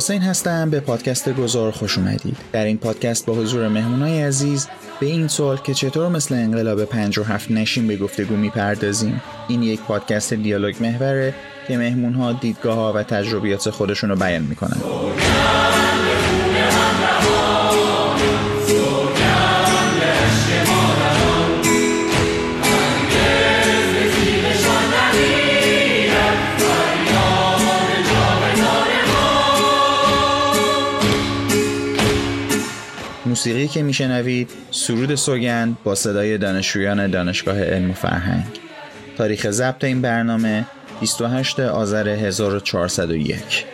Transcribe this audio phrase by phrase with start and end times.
[0.00, 0.70] حسین هستم.
[0.70, 2.36] به پادکست گذار خوش اومدید.
[2.52, 4.68] در این پادکست با حضور مهمونای عزیز
[5.00, 9.22] به این سوال که چطور مثل انقلاب 57 نشیم به گفتگو می‌پردازیم.
[9.48, 11.34] این یک پادکست دیالوگ محوره
[11.68, 14.80] که مهمون ها دیدگاه ها و تجربیات خودشون رو بیان می‌کنن.
[33.40, 38.44] موسیقی که میشنوید سرود سوگند با صدای دانشجویان دانشگاه علم و فرهنگ.
[39.18, 40.66] تاریخ ضبط این برنامه
[41.00, 43.64] 28 آذر 1401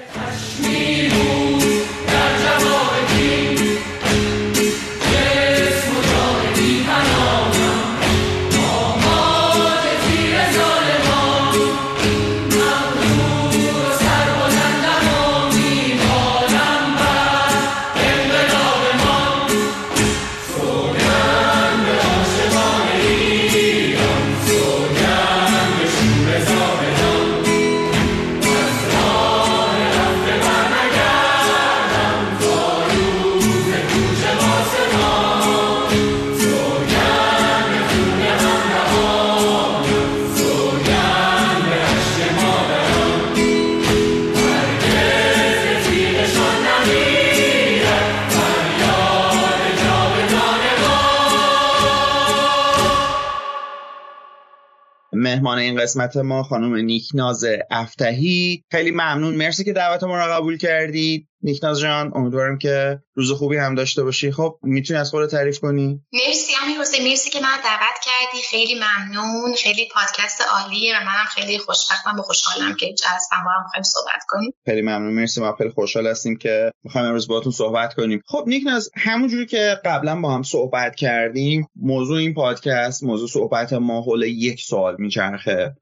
[55.37, 58.65] مهمان این قسمت ما خانم نیکناز افتهی.
[58.71, 59.35] خیلی ممنون.
[59.35, 61.29] مرسی که دعوت ما را قبول کردید.
[61.47, 64.33] نیکناز جان امیدوارم که روز خوبی هم داشته باشی.
[64.33, 68.43] خب می‌تونی از خود تعریف کنی؟ مرسی امیر حسین مرسی که من دعوت کردی.
[68.51, 69.55] خیلی ممنون.
[69.55, 73.37] خیلی پادکست عالیه و منم خیلی خوشبختم و خوشحالم که اینجا هستم.
[73.45, 74.53] با هم صحبت کنیم.
[74.65, 75.15] خیلی ممنون.
[75.15, 78.23] مرسی ما خیلی خوشحال هستیم که می‌خوایم امروز باهاتون صحبت کنیم.
[78.27, 84.03] خب نیکناز همونجوری که قبلا با هم صحبت کردیم موضوع این پادکست موضوع صحبت ما
[84.03, 85.77] حول یک سوال میچرخه.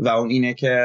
[0.00, 0.78] و اون اینه که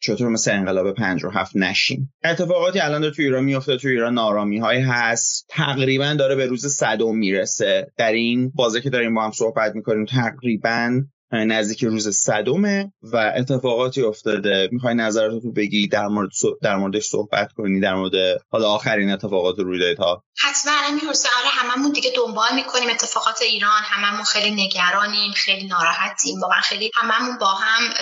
[0.00, 2.12] چطور مثل انقلاب 57 نشیم.
[2.24, 5.46] اتفاقاتی الان داره تو ایران میفته تو ایران نارامی های هست.
[5.48, 7.92] تقریبا داره به روز صدم می‌رسه.
[7.96, 14.02] در این بازه که داریم با هم صحبت می‌کنیم تقریبا نزدیک روز صدومه و اتفاقاتی
[14.02, 14.68] افتاده.
[14.72, 16.30] می‌خوای نظرتو بگی در مورد
[16.62, 18.12] در موردش صحبت کنی در مورد
[18.50, 23.82] حالا آخرین اتفاقات روی ها حتما امیر حسین آره هممون دیگه دنبال می‌کنیم اتفاقات ایران.
[23.84, 26.40] هممون خیلی نگرانیم خیلی ناراحتیم.
[26.40, 27.94] واقعا خیلی هممون با هم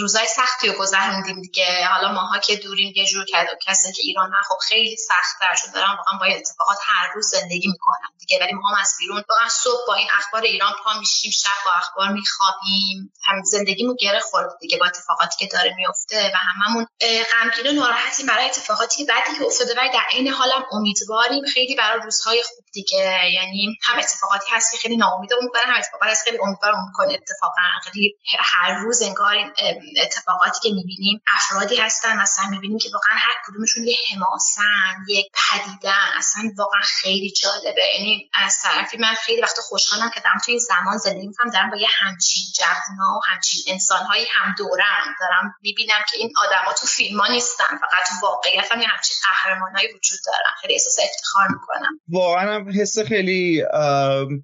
[0.00, 1.86] روزای سختی رو گذروندیم دیگه.
[1.86, 5.74] حالا ماها که دوریم یه جور کرد کسی که ایران خب خیلی سخت‌تر شد.
[5.74, 8.38] دارم واقعا با اتفاقات هر روز زندگی می‌کنم دیگه.
[8.40, 11.70] ولی ما هم از بیرون واقعا صبح با این اخبار ایران پا میشیم شب با
[11.78, 13.12] اخبار میخوابیم.
[13.24, 16.86] هم زندگیمون گره خورده دیگه با اتفاقاتی که داره میفته و هممون
[17.32, 22.00] غمگین و ناراحتیم برای اتفاقاتی بعدی که افتاده ولی در عین حالم امیدواریم خیلی برای
[22.04, 23.30] روزهای خوب دیگه.
[23.34, 27.12] یعنی هم اتفاقاتی هست که خیلی ناامیدمون می‌کنه هم اتفاقاتی هست خیلی امیدوارمون می‌کنه.
[27.12, 29.52] اتفاقا خیلی هر روز انگار این
[30.02, 32.16] اتفاقاتی که می‌بینیم افرادی هستن.
[32.16, 37.82] مثلا می‌بینیم که واقعا هر کدومشون یه حماسن یک پدیدن اصلا واقعا خیلی جالبه.
[37.94, 41.70] یعنی از طرفی من خیلی وقت خوشحالم که دارم توی این زمان زندگی می‌کنم دارم
[41.70, 41.88] با یه
[42.20, 47.32] همچین جوونا و همچین انسانهایی هم دورم دارم می‌بینم که این آدما تو فیلم ها
[47.32, 50.54] نیستن فقط تو واقعیت هم همچین قهرمانهایی وجود دارن.
[50.60, 52.00] خیلی احساس افتخار می‌کنم.
[52.08, 53.64] واقعا هم حس خیلی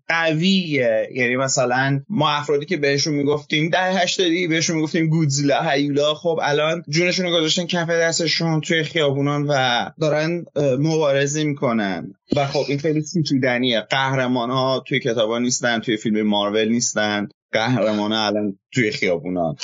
[0.09, 1.09] قویه.
[1.15, 6.15] یعنی مثلا ما افرادی که بهشون می‌گفتیم ده هشتادی بهشون می‌گفتیم گودزیلا هیولا.
[6.15, 10.45] خب الان جونشون رو گذاشتن کف دستشون توی خیابونان و دارن
[10.79, 12.15] مبارزه می‌کنن.
[12.37, 17.29] و خب این خیلی ستودنیه قهرمان ها توی کتابا نیستن توی فیلم مارول نیستن.
[17.55, 19.57] قهرمان الان توی خیابونان.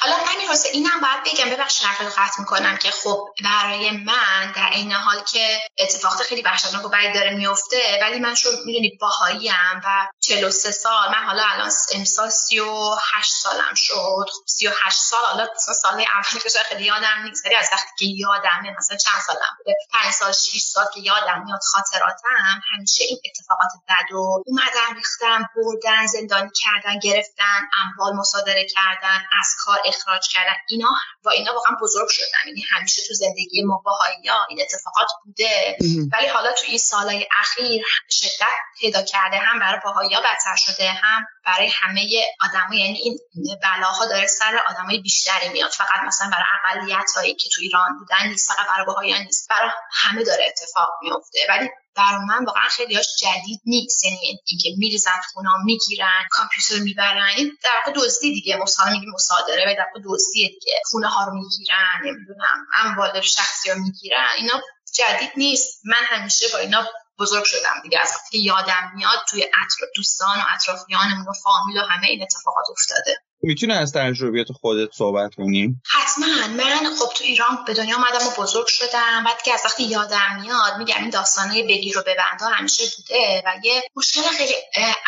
[0.00, 4.70] حالا همین حسین اینم باید بگم ببخش حرف قطع می‌کنم که خب برای من در
[4.72, 9.82] این حال که اتفاقات خیلی وحشتناک و بعد داره میفته ولی من چون می‌دونید باهاییم
[9.84, 13.94] و 43 سال من حالا الان امسال 38 سالم شد.
[14.28, 15.48] خب 38 سال حالا
[15.82, 19.76] سال اول که خیلی یادم نیست ولی از وقتی که یادمه مثلا چند سالم بوده
[19.90, 25.46] 5 سال 6 سال که یادم میاد خاطراتم همیشه این اتفاقات بد و اومدن ریختن
[25.56, 30.90] بردن زندانی کردن گرفتن اموال مصادره کردن از کار اخراج کردن اینا
[31.24, 32.46] با اینا واقعا بزرگ شدن.
[32.46, 35.76] یعنی همیشه تو زندگی ما ها این اتفاقات بوده.
[36.12, 38.46] ولی حالا تو این سالهای اخیر شدت
[38.80, 43.18] پیدا کرده هم برای باهایی بدتر شده هم برای همه آدما یعنی این
[43.62, 45.70] بلاها داره سر آدمای بیشتری میاد.
[45.70, 49.48] فقط مثلا برای اقلیت هایی که تو ایران بودن نیست فقط برای باهایی نیست.
[49.48, 51.38] برای همه داره اتفاق میفته.
[51.48, 54.04] ولی برای من واقعا خیلی هاش جدید نیست.
[54.04, 57.32] یعنی اینکه میریزن خونه می‌گیرن کامپیوتر می‌برن.
[57.36, 58.56] این در واقع دزدی دیگه.
[58.56, 60.80] مثلا میگیم مصادره و در واقع دزدیه دیگه.
[60.90, 64.28] خونه ها رو می‌گیرن نمی‌دونم اموال شخصی ها می‌گیرن.
[64.38, 64.60] اینا
[64.94, 65.80] جدید نیست.
[65.84, 66.86] من همیشه با اینا
[67.18, 68.00] بزرگ شدم دیگه.
[68.00, 73.21] از یادم میاد توی اطراف دوستان و اطرافیانمون و فامیل و همه این اتفاقات افتاده.
[73.44, 76.26] می‌تونی از تجربیات خودت صحبت کنی؟ حتما.
[76.56, 79.24] من خب تو ایران به دنیا آمدم و بزرگ شدم.
[79.24, 83.52] بعد که از وقتی یادم میاد میگم این داستانهای بگیر و ببندا همیشه بوده و
[83.64, 84.54] یه مشکل خیلی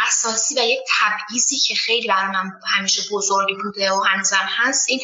[0.06, 5.00] اساسی و یک تبعیضی که خیلی برای من همیشه بزرگی بوده و هنوزم هست این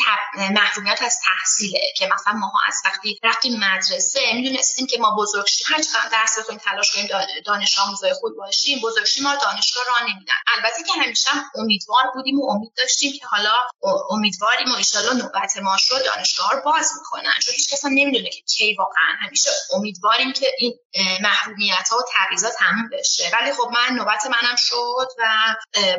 [0.50, 5.67] محرومیت از تحصیله که مثلا ما از وقتی رفتیم مدرسه می‌دونستیم که ما بزرگ شیم
[5.69, 7.09] هر چقدر درس بخونیم تلاش کنیم
[7.47, 10.35] دانش آموزای خوب باشیم بزرگ ما دانشگاه راه نمیدن.
[10.56, 13.55] البته که همیشه امیدوار بودیم و امید داشتیم حالا
[14.11, 17.34] امیدواریم و ایشالا نوبت ما شد دانشگاه رو باز می‌کنن.
[17.43, 20.78] چون هیچ کس نمی‌دونه که کی واقعا همیشه امیدواریم که این
[21.20, 23.31] محرومیت ها و تعویضات تموم بشه.
[23.32, 25.55] ولی خب من نوبت منم شد و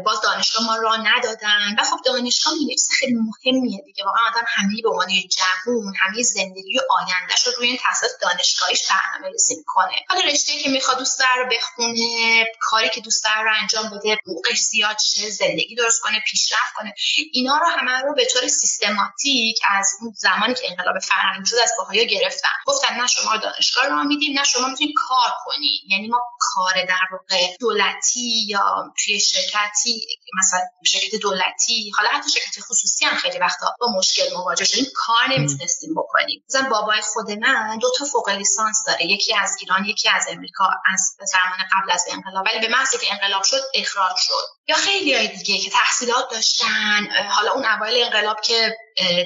[0.05, 1.75] باز دانشگاه ما را ندادن.
[1.79, 4.05] و خب دانشگاه چیز خیلی مهمیه دیگه.
[4.05, 8.81] واقعا آدم همه به عنوان جوون همه زندگی و آیندهش رو روی این تاسیس دانشگاهیش
[8.89, 9.95] برنامه ریزی می‌کنه.
[10.09, 14.97] حالا رشته که می‌خواد دوست رو بخونه کاری که دوست رو انجام بده حقوقش زیاد
[14.99, 16.93] شه زندگی درست کنه پیشرفت کنه.
[17.31, 21.71] اینا رو همه رو به طور سیستماتیک از اون زمانی که انقلاب فرهنگی شد از
[21.77, 22.49] باهایا گرفتن.
[22.65, 27.07] گفتن نه شما دانشگاه رو میدیم نه شما می‌تونید کار کنید یعنی ما کار در
[27.11, 30.07] واقع دولتی یا توی شرکتی
[30.39, 35.27] مثلا شرکت دولتی حالا حتی شرکت خصوصی هم خیلی وقتا با مشکل مواجه شدیم کار
[35.29, 36.43] نمی‌تونستیم بکنیم.
[36.49, 39.05] مثلا بابای خود من دو تا فوق لیسانس داره.
[39.05, 42.45] یکی از ایران یکی از امریکا از زمان قبل از انقلاب.
[42.45, 44.61] ولی به محض که انقلاب شد اخراج شد.
[44.67, 48.77] یا خیلی های دیگه که تحصیلات داشتن حالا اون اوایل انقلاب که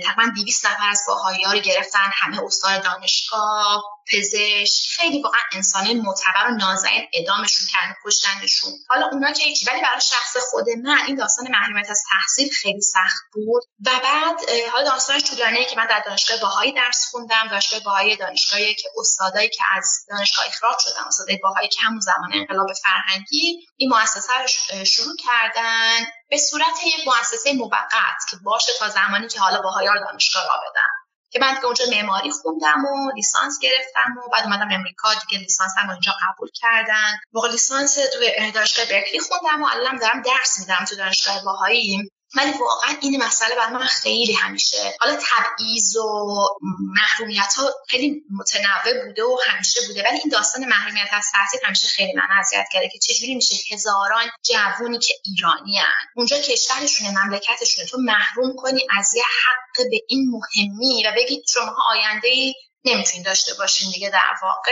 [0.04, 4.96] تقریبا 200 نفر از باهایی ها رو گرفتن همه استاد دانشگاه پزشک.
[4.96, 8.72] خیلی واقعا انسان معتبر و نازنین ادامشون کردن کشتنشون.
[8.90, 12.82] حالا اونا که هیچی ولی برای شخص خود من این داستان محرومیت از تحصیل خیلی
[12.82, 13.64] سخت بود.
[13.86, 14.40] و بعد
[14.72, 19.50] حالا داستانش طولانیه که من در دانشگاه باهایی درس خوندم دانشگاه باهایی دانشگاهی که استادایی
[19.50, 24.48] که از دانشگاه اخراج شدن استادای باهایی که همون زمان انقلاب فرهنگی این مؤسسه رو
[24.86, 30.44] شروع کردن به صورت یک مؤسسه موقت که باشه تا زمانی که حالا باهایار دانشگاه
[30.44, 31.05] را بدن.
[31.30, 35.72] که بعد که اونجا معماری خوندم و لیسانس گرفتم و بعد اومدم امریکا دیگه لیسانس
[35.78, 37.20] هم اونجا قبول کردن.
[37.34, 42.52] موقع لیسانس تو دانشگاه برکلی خوندم و الان دارم درس میدم تو دانشگاه باهایی ولی
[42.52, 46.36] واقعا این مسئله برای من خیلی همیشه حالا تبعیض و
[46.80, 51.88] محرومیت ها خیلی متنوع بوده و همیشه بوده ولی این داستان محرومیت از تحصیل همیشه
[51.88, 56.06] خیلی من اذیت کرده که چجوری میشه هزاران جوونی که ایرانی هن.
[56.16, 61.76] اونجا کشورشونه مملکتشونه تو محروم کنی از یه حق به این مهمی و بگید شما
[61.90, 62.54] آینده
[62.86, 64.72] نمی‌تونین داشته باشین دیگه در واقع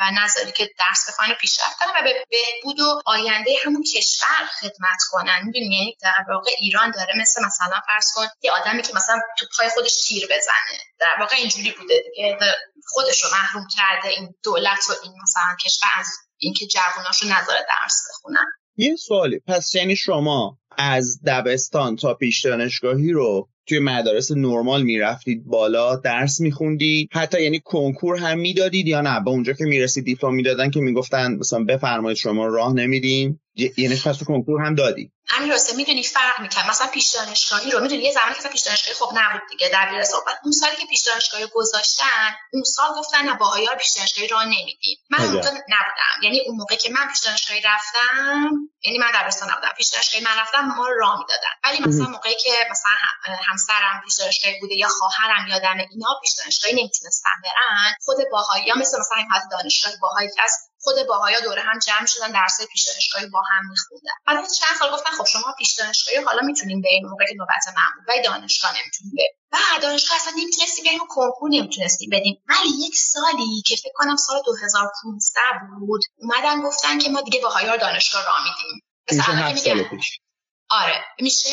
[0.00, 4.98] و نظری که درس بخوان پیشرفت کنن و به بهبود و آینده همون کشور خدمت
[5.10, 5.40] کنن.
[5.44, 9.46] می‌دونی؟ یعنی در واقع ایران داره مثل مثلا فرض کن یه آدمی که مثلا تو
[9.58, 10.78] پای خودش تیر بزنه.
[10.98, 12.38] در واقع اینجوری بوده دیگه.
[12.86, 16.06] خودش رو محروم کرده این دولت و این مثلا کشور از
[16.38, 18.46] اینکه جواناشو نذاره درس بخونن.
[18.76, 19.40] یه سوالی.
[19.48, 26.40] پس یعنی شما از دبستان تا پیش دانشگاهی رو توی مدارس نرمال می‌رفتید بالا درس
[26.40, 30.80] میخوندید حتی یعنی کنکور هم می‌دادید یا نه؟ به اونجا که می‌رسید دیپلم می‌دادن که
[30.80, 33.40] می‌گفتن مثلا بفرمایید شما راه نمیدیم
[33.76, 35.10] یعنی تو کنکور هم دادی.
[35.32, 38.94] همین راسته می‌دونی فرق می‌کنه مثلا پیش دانشگاهی رو می‌دونی یه زمانی که پیش دانشگاهی
[38.94, 40.38] خب نبود دیگه دبیر صحبت.
[40.42, 44.98] اون سالی که پیش دانشگاهی گذاشتن اون سال گفتن نه باهایا پیش دانشگاهی راه نمیدیم.
[45.10, 46.22] من اونجا نبودم.
[46.22, 48.50] یعنی اون موقع که من پیش دانشگاهی رفتم
[48.84, 49.72] یعنی من دبستان نبودم.
[49.76, 51.54] پیش دانشگاهی من رفتم ما راه می‌دادن.
[51.64, 52.92] ولی مثلا موقعی که مثلا
[53.48, 58.74] همسرم پیش دانشگاهی بوده یا خواهرم یادم اینا پیش دانشگاهی نمی‌تونستن برن خود باهایی یا
[58.74, 60.52] مثل مثلا این دانشگاه باهایی که از
[60.84, 64.12] خود باهایا دوره هم جمع شدن درس پیش دانشگاهی با هم میخوندن.
[64.26, 67.64] بعد چند سال گفتن خب شما پیش دانشگاهی حالا می‌تونیم بریم موقع که نوبت
[67.96, 69.30] بود ولی دانشگاه نمی‌تونیم بریم.
[69.52, 72.42] و دانشگاه اصلا نمی‌تونستیم بریم و کنکور نمی‌تونستیم بدیم.
[72.48, 75.40] ولی یک سالی که فکر کنم سال 2015
[75.78, 78.82] بود اومدن گفتن که ما دیگه باهایا دانشگاه را میدیم.
[79.10, 80.18] مثلا سال پیش؟
[80.70, 81.48] آره میشه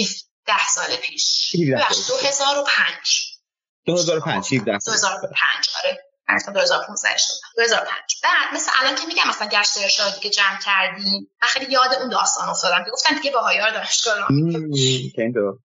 [0.00, 1.56] 17 سال پیش.
[2.08, 2.94] 2005
[3.86, 6.08] 2005 17 2005 آره.
[6.28, 7.34] مثلا 2015 شد.
[7.56, 7.90] 2005
[8.22, 11.30] بعد مثل الان که میگم مثلا گشت ارشادی که جمع کردیم.
[11.42, 14.14] من خیلی یاد اون داستان افتادم که گفتن دیگه باهایا دانشگاه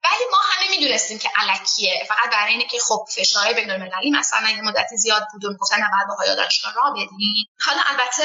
[0.03, 4.49] ولی ما همه می‌دونستیم که علکیه فقط برای اینه که خب فشار بین المللی مثلا
[4.49, 7.45] یه مدتی زیاد بود و می‌گفتن نباید باهای دانشگاه را بدین.
[7.65, 8.23] حالا البته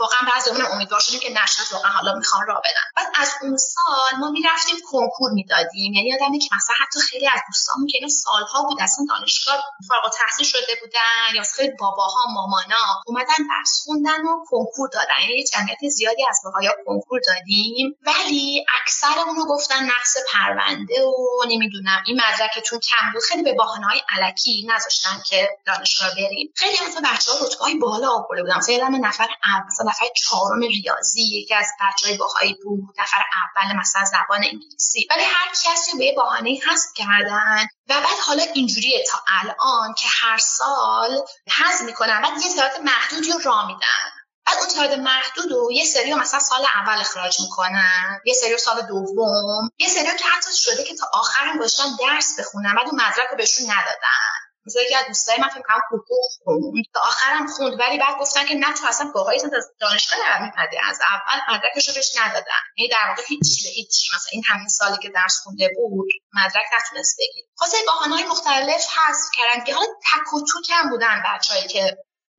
[0.00, 2.86] واقعا بعضیمون امیدوار شدیم که نشد واقعا حالا می‌خوان را بدن.
[2.96, 5.92] بعد از اون سال ما می‌رفتیم کنکور می‌دادیم.
[5.92, 10.12] یعنی یادمه که مثلا حتی خیلی از دوستامون که اینا سالها بود اصلا دانشگاه فارغ
[10.18, 15.20] تحصیل شده بودن یا خیلی باباها مامانا اومدن درس خوندن و کنکور دادن.
[15.28, 17.96] یعنی جمعیت زیادی از باهایا کنکور دادیم.
[18.02, 22.02] ولی اکثرمون رو گفتن نقص پرونده و نمی‌دونم.
[22.06, 23.22] این مدرکتون کم بود.
[23.22, 26.52] خیلی به های علکی نذاشتن که دانشگاه بریم.
[26.56, 28.56] خیلی مثلا بچه‌ها رتبه‌های بالا آورده بودن.
[28.56, 32.94] مثلا نفر اول نفر چهارم ریاضی یکی از بچهای باهایی بود.
[32.98, 35.06] نفر اول مثلا زبان انگلیسی.
[35.10, 40.38] ولی هر کسی به بهانه حذف کردن و بعد حالا اینجوریه تا الان که هر
[40.38, 41.26] سال
[41.58, 42.22] حذف می‌کنن.
[42.22, 44.17] بعد یه تعداد محدودی رو را میدن.
[44.48, 48.82] بعد اون تعداد محدود رو یه سری مثلا سال اول اخراج می‌کنن یه سری سال
[48.82, 53.28] دوم یه سری که حتی شده که تا آخرم گذاشتن درس بخونن بعد اون مدرک
[53.30, 54.30] رو بهشون ندادن.
[54.66, 56.84] مثلا یکی از دوستای من فکر کنم حقوق خوند.
[56.94, 60.98] تا آخرم خوند ولی بعد گفتن که نه تو اصلا باهایی از دانشگاه نمیپدی از
[61.12, 62.62] اول مدرکش رو بهش ندادن.
[62.76, 66.66] یعنی در واقع هیچ به هیچ مثلا این همین سالی که درس خونده بود مدرک
[66.72, 67.76] نتونست بگیر خاصه
[68.10, 71.96] های مختلف هست کردن که حالا تک و تو کم بودن بچه‌ای که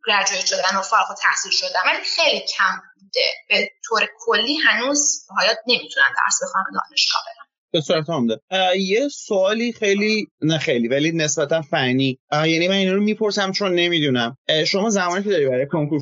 [0.08, 1.79] گرجویت شدن و فارغ تحصیل شدن.
[1.86, 3.22] ولی خیلی کم بوده.
[3.50, 7.46] به طور کلی هنوز باید نمی‌تونن درس بخونن دانشگاه برن.
[7.72, 8.39] به صورت عمده
[8.77, 12.20] یه سوالی خیلی نه خیلی ولی نسبتا فنی.
[12.32, 14.38] یعنی من این رو می‌پرسم چون نمی‌دونم.
[14.68, 16.00] شما زمانی که داری برای کنکور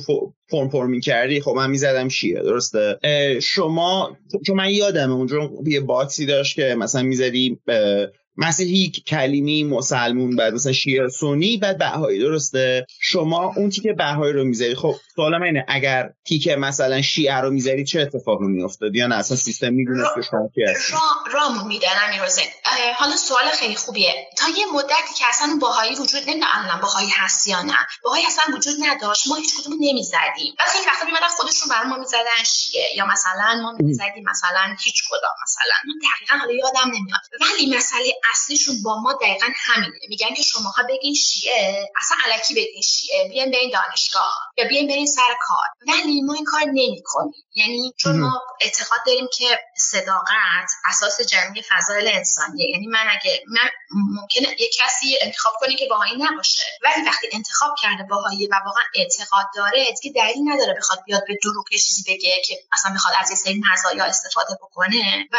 [0.49, 2.99] فرم فرم کردی خب من می‌زدم شیه درسته؟
[3.43, 7.59] شما چون من یادمه اونجا یه باکسی داشت که مثلا می‌زدی
[8.37, 14.43] مسیحی کلیمی مسلمون بعد مثلا شیعه سنی بعد بهایی درسته؟ شما اون تیکه بهایی رو
[14.43, 14.75] می‌ذاری.
[14.75, 19.37] خب سوالم اینه اگر تیکه مثلا شیعه رو می‌ذاری چه اتفاقی میافتاد؟ یا نه؟ اصلا
[19.37, 20.99] سیستم می‌دونست که شما کی را
[21.33, 22.41] رامون میدن میروزه
[22.95, 24.13] حالا سوال خیلی خوبیه.
[24.37, 28.75] تا یه مدتی که اصلا باهایی وجود نمی‌دونم باهایی هست یا نه؟ باهایی اصلا وجود
[28.79, 29.27] نداشت.
[29.27, 30.53] ما هیچ کدوم نمی‌زدیم.
[30.59, 32.85] بعد خیلی وقتا میمدن خودشون برای ما می‌زدن شیعه.
[32.97, 35.77] یا مثلا ما می‌زدیم مثلا هیچ کدام مثلا.
[36.05, 37.21] دقیقا حالا یادم نمیاد.
[37.41, 39.99] ولی مسئله اصلیشون با ما دقیقا همینه.
[40.09, 45.07] میگن که شماها بگین شیعه اصلا علکی بگین شیعه بیاین برین دانشگاه یا بیاین برین
[45.07, 45.65] سر کار.
[45.87, 47.33] ولی ما این کار نمی‌کنیم.
[47.55, 52.69] یعنی چون ما اعتقاد داریم که صداقت اساس جمعی فضایل انسانیه.
[52.69, 53.69] یعنی من اگه من
[54.15, 56.63] ممکنه یه کسی انتخاب کنه که باهایی نباشه.
[56.83, 61.37] ولی وقتی انتخاب کرده باهایی و واقعا اعتقاد داره دیگه دلیلی نداره بخواد بیاد به
[61.43, 65.27] دروغ چیزی بگه که مثلا می‌خواد از یه سری مزایا استفاده بکنه.
[65.31, 65.37] و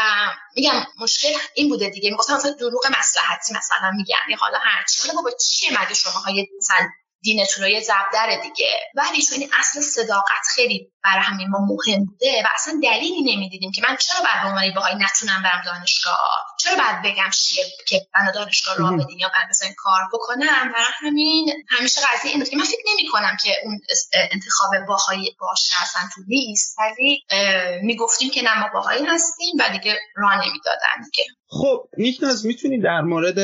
[0.57, 2.11] میگم مشکل این بوده دیگه.
[2.11, 4.37] می‌گفتم دروغ مسلحتی مثلا میگن.
[4.38, 6.88] حالا هرچی حالا بابا چیه مگه شما های مثلا
[7.28, 7.82] دینتون رو یه
[8.12, 8.73] داره دیگه.
[8.94, 13.73] ولی چون این اصل صداقت خیلی برای همین ما مهم بوده و اصلا دلیلی نمی‌دیدیم
[13.73, 18.06] که من چرا باید به عنوان باهایی نتونم برم دانشگاه؟ چرا باید بگم شیه که
[18.14, 22.56] من دانشگاه را بدین یا بعد بزنین کار بکنم؟ برای همین همیشه قضیه این که
[22.56, 23.80] من فکر نمی کنم که اون
[24.32, 27.25] انتخاب باهایی باشه اصلا تو نیست ولی
[27.82, 33.00] می‌گفتیم که نه ما باهایی هستیم و دیگه راه نمی‌دادن دیگه خب نیکناز می‌تونی در
[33.00, 33.38] مورد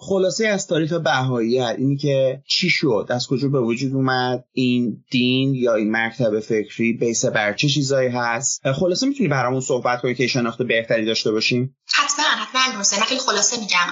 [0.00, 5.54] خلاصه از تاریخ بهاییت اینی که چی شد؟ از کجا به وجود اومد؟ این دین
[5.54, 10.26] یا این مکتب فکری بیس بر چه چیزایی هست؟ خلاصه می‌تونی برامون صحبت کنی که
[10.26, 13.86] شناخت بهتری داشته باشیم؟ حتما حتما من خیلی خلاصه میگم.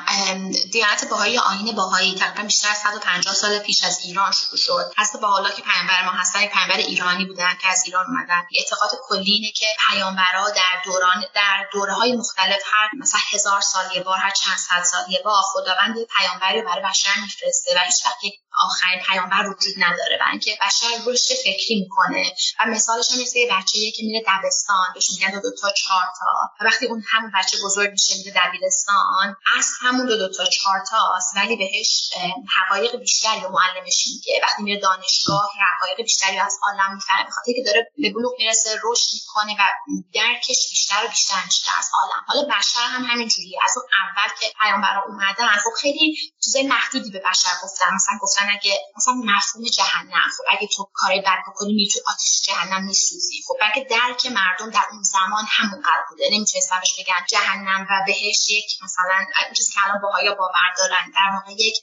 [0.72, 4.92] دیانت باهایی آین باهایی تقریبا بیشتر از 150 سال پیش از ایران شروع شد.
[4.96, 8.42] حتی با حالا که پیامبر ما هستن پیامبر ایرانی بودن که از ایران اومدن.
[8.58, 13.84] اعتقاد کلی اینه که پیامبرا در دوران در دوره های مختلف هر مثلا هزار سال
[13.96, 18.06] یه بار هر چند صد سال یه بار خداوند پیامبری برای بشر میفرسته و هیچ
[18.06, 18.16] وقت
[18.62, 22.32] آخرین پیامبر وجود نداره و اینکه بشر رشد فکری می‌کنه.
[22.60, 26.06] و مثالش هم مثل یه بچه‌ای که میره دبستان بهش میگن دو, دو تا چهار
[26.20, 26.26] تا.
[26.60, 30.80] و وقتی اون همون بچه بزرگ میشه میره دبیرستان از همون دو دو تا چهار
[30.90, 32.10] تاست ولی بهش
[32.56, 34.40] حقایق بیشتری و معلمش میگه.
[34.42, 37.30] وقتی میره دانشگاه حقایق بیشتری از عالم می‌فهمه.
[37.30, 39.64] خاطر که داره به بلوغ می‌رسه رشد می‌کنه و
[40.14, 42.24] درکش بیشتر و بیشتر میشه از عالم.
[42.28, 47.10] حالا بشر هم همین جوریه از اون اول که پیامبرا اومدن خب خیلی چیزای محدودی
[47.10, 47.94] به بشر گفتن.
[47.94, 52.42] مثلا گفتن اگه مثلا مفهوم جهنم خب اگه تو کاری بد بکنی می تو آتش
[52.46, 53.42] جهنم میسوزی.
[53.48, 56.24] خب بلکه درک مردم در اون زمان همون قرار بوده.
[56.32, 59.18] نمی‌تونستن بهش بگن جهنم و بهش یک مثلا
[59.56, 61.76] چیزی که الان باهایا باور دارن در واقع یک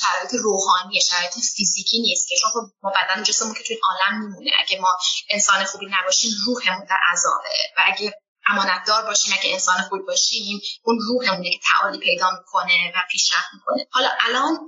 [0.00, 4.50] شرایط روحانی شرایط فیزیکی نیست که چون خب ما بدن جسممون که توی عالم میمونه.
[4.60, 4.88] اگه ما
[5.30, 7.58] انسان خوبی نباشیم روحمون در عذابه.
[7.76, 8.14] و اگه
[8.48, 13.86] امانتدار باشیم اگه انسان خوب باشیم اون روحمون که تعالی پیدا می‌کنه و پیشرفت می‌کنه.
[13.90, 14.58] حالا الان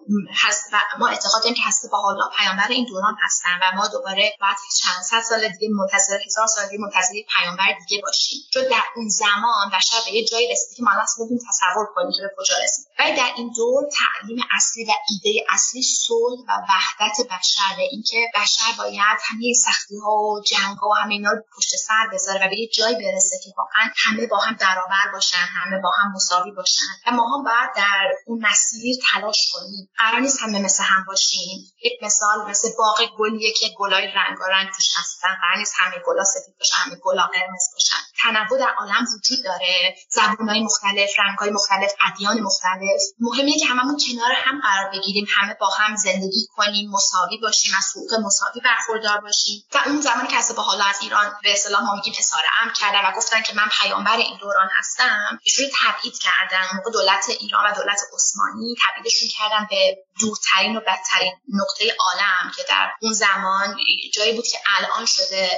[0.99, 4.57] ما اعتقاد داریم که هستی با حالا پیامبر این دوران هستن و ما دوباره بعد
[4.81, 8.39] چند صد سال دیگه منتظر هزار سال دیگه منتظر پیامبر دیگه باشیم.
[8.53, 12.23] چون در اون زمان بشر به یه جایی رسیده که ما اصلا تصور کنیم که
[12.23, 17.17] به کجا رسید ولی در این دور تعلیم اصلی و ایده اصلی صلح و وحدت
[17.27, 21.77] بشره اینکه بشر باید همه سختی ها و جنگ ها و همه اینا رو پشت
[21.77, 25.81] سر بذاره و به یه جایی برسه که واقعا همه با هم برابر باشن همه
[25.83, 29.91] با هم مساوی باشن و ما هم باید در اون مسیر تلاش کنیم.
[29.99, 31.73] قرار نیست همه مثل هم باشیم.
[31.85, 35.29] یک مثال مثل باغ گلیه که گلای رنگارنگ توش هستن.
[35.43, 37.97] قرار نیست همه گلا سفید باشن همه گلا قرمز باشن.
[38.23, 39.95] تنوع در عالم وجود داره.
[40.11, 43.01] زبونهای مختلف رنگهای مختلف ادیان مختلف.
[43.21, 45.27] مهمه که هممون کنار هم قرار بگیریم.
[45.29, 49.65] همه با هم زندگی کنیم مساوی باشیم از حقوق مساوی برخوردار باشیم.
[49.75, 53.09] و اون زمانی که با حالا از ایران به اصطلاح ما میگیم اظهار امر کردن
[53.09, 57.75] و گفتن که من پیامبر این دوران هستم ایشون تبعید کردن موقع دولت ایران و
[57.75, 63.77] دولت عثمانی تبعیدشون کردن به دورترین و بدترین نقطه عالم که در اون زمان
[64.15, 65.49] جایی بود که الان شده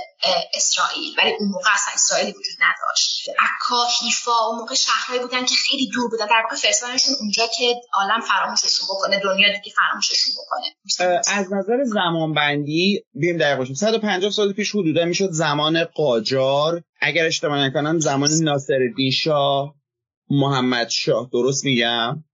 [0.55, 1.15] اسرائیل.
[1.19, 3.29] ولی اون موقع اصلا اسرائیلی وجود نداشت.
[3.39, 6.27] عکا حیفا اون موقع شهرهایی بودن که خیلی دور بودن.
[6.27, 10.67] در واقع فرستادنشون اونجا که عالم فراموششون بکنه دنیا دیگه فراموششون بکنه.
[11.29, 13.75] از نظر زمانبندی بیم دقیق باشیم.
[13.75, 16.83] 150 سال پیش حدودا می‌شد زمان قاجار.
[17.01, 19.75] اگر اشتباه نکنم زمان ناصرالدین شاه
[20.31, 21.29] محمد شاه.
[21.33, 22.25] درست میگم؟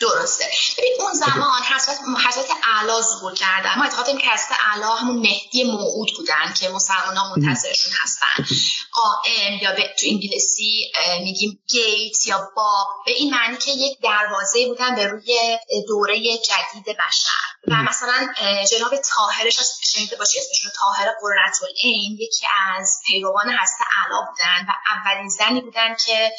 [0.00, 0.44] درسته.
[0.78, 3.78] ببین اون زمان حضرت حضرت اعلی ظهور کردن.
[3.78, 8.44] ما اعتقاد داریم که حضرت اعلی همون مهدی موعود بودن که مسلمان منتظرشون هستن.
[8.92, 12.86] قائم یا به تو انگلیسی میگیم گیت یا باب.
[13.06, 17.48] به این معنی که یک دروازه بودن به روی دوره جدید بشر.
[17.68, 18.34] و مثلا
[18.70, 24.66] جناب تاهرش از شنیده باشی اسمشون طاهر قررت العین یکی از پیروان حضرت اعلی بودن
[24.68, 26.32] و اولین زنی بودن که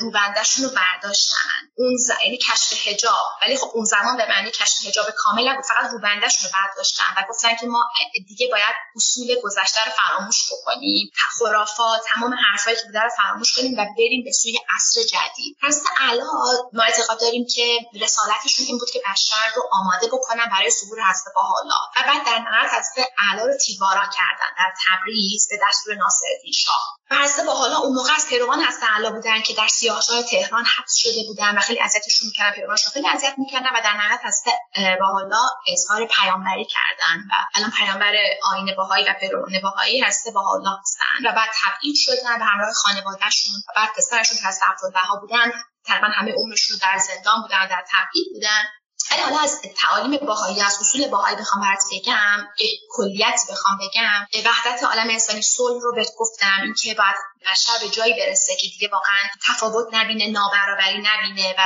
[0.00, 1.36] روبندهشون رو برداشتن.
[1.76, 2.10] اون ز...
[2.24, 3.26] یعنی کشف حجاب.
[3.42, 5.64] ولی خب اون زمان به معنی کشف حجاب کامل نبود.
[5.64, 7.84] فقط روبندهشون رو برداشتن و گفتن که ما
[8.28, 11.10] دیگه باید اصول گذشته رو فراموش بکنیم.
[11.38, 15.56] خرافات تمام حرفایی که بوده رو فراموش کنیم و بریم به سوی عصر جدید.
[15.62, 16.24] پس الا
[16.72, 21.34] ما اعتقاد داریم که رسالتشون این بود که بشر رو آماده بکنن برای ظهور حضرت
[21.34, 26.52] باحالا و بعد در نهایت حضرت اعلی رو تیوارا کردن در تبریز به دستور ناصرالدین
[26.52, 26.96] شاه.
[27.10, 30.94] و حضرت باحالا اون موقع از پیروان حضرت اعلی بودن که در سیاهچال تهران حبس
[30.94, 32.52] شده بودن و خیلی اذیتشون می‌کردن.
[32.82, 34.54] پیروانشون خیلی اذیت می‌کردن و در نهایت حضرت
[35.00, 38.14] باحالا اظهار پیامبری کردن و الان پیامبر
[38.52, 43.52] آین باهایی و پیروان باهایی حضرت باحالا هستن و بعد تبعید شدن و همراه خانوادهشون
[43.68, 45.52] و بعد پسرشون که حضرت عبدالبها بودن
[45.84, 48.62] تقریبا همه عمرشون در زندان بودن در تبعید بودن.
[49.10, 52.48] ولی حالا از تعالیم باهایی از اصول باهایی بخوام برات بگم
[52.90, 57.14] کلیت بخوام بگم وحدت عالم انسانی صلح رو بهت گفتم اینکه بعد
[57.50, 61.62] بشر به جایی برسه که دیگه واقعا تفاوت نبینه نابرابری نبینه و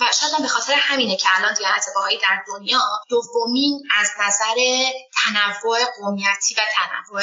[0.00, 4.54] و شاید به خاطر همینه که الان دیانت باهایی در دنیا دومین از نظر
[5.24, 7.22] تنوع قومیتی و تنوع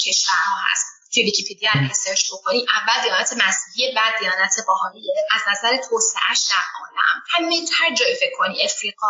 [0.00, 0.95] کشورها هست.
[1.16, 5.02] توی ویکیپدیا اگه سرچ بکنی اول دیانت مسیحی بعد دیانت باهایی.
[5.30, 7.16] از نظر توسعهش در عالم.
[7.30, 9.08] همه هر جای فکر کنی افریقا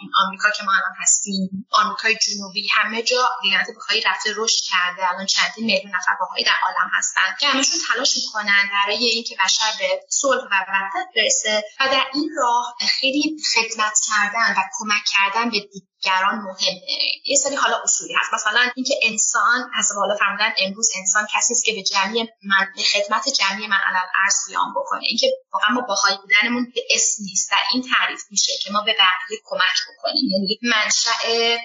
[0.00, 5.10] این آمریکا که ما الان هستیم آمریکای جنوبی همه جا دیانت باهایی رفته رشد کرده.
[5.10, 9.72] الان چندین میلیون نفر باهایی در عالم هستن که همشون تلاش می‌کنن برای اینکه بشر
[9.78, 11.64] به صلح و وحدت برسه.
[11.80, 15.68] و در این راه خیلی خدمت کردن و کمک کردن به
[16.06, 16.80] مهمه.
[17.26, 18.34] یه سری حالا اصولی هست.
[18.34, 22.82] مثلا اینکه انسان از بالا فرمودن امروز انسان کسی است که به جمعی من به
[22.82, 25.00] خدمت جمعی من علل ارز قیام بکنه.
[25.02, 27.50] اینکه واقعا ما باهایی بودنمون به اسم نیست.
[27.50, 30.30] در این تعریف میشه که ما به بقیه کمک بکنیم.
[30.32, 31.56] یعنی منشأ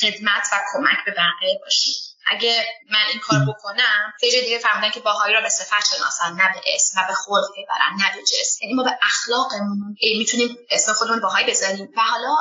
[0.00, 2.09] خدمت و کمک به بقیه باشیم.
[2.30, 6.52] اگه من این کار بکنم خیلی دیگه فهمیدن که باهایی را به صفت شناسن نه
[6.54, 8.58] به اسم و به خلق ببرن نه به جسم.
[8.62, 12.36] یعنی ما به اخلاقمون می‌تونیم اسم خودمون باهایی بذاریم و حالا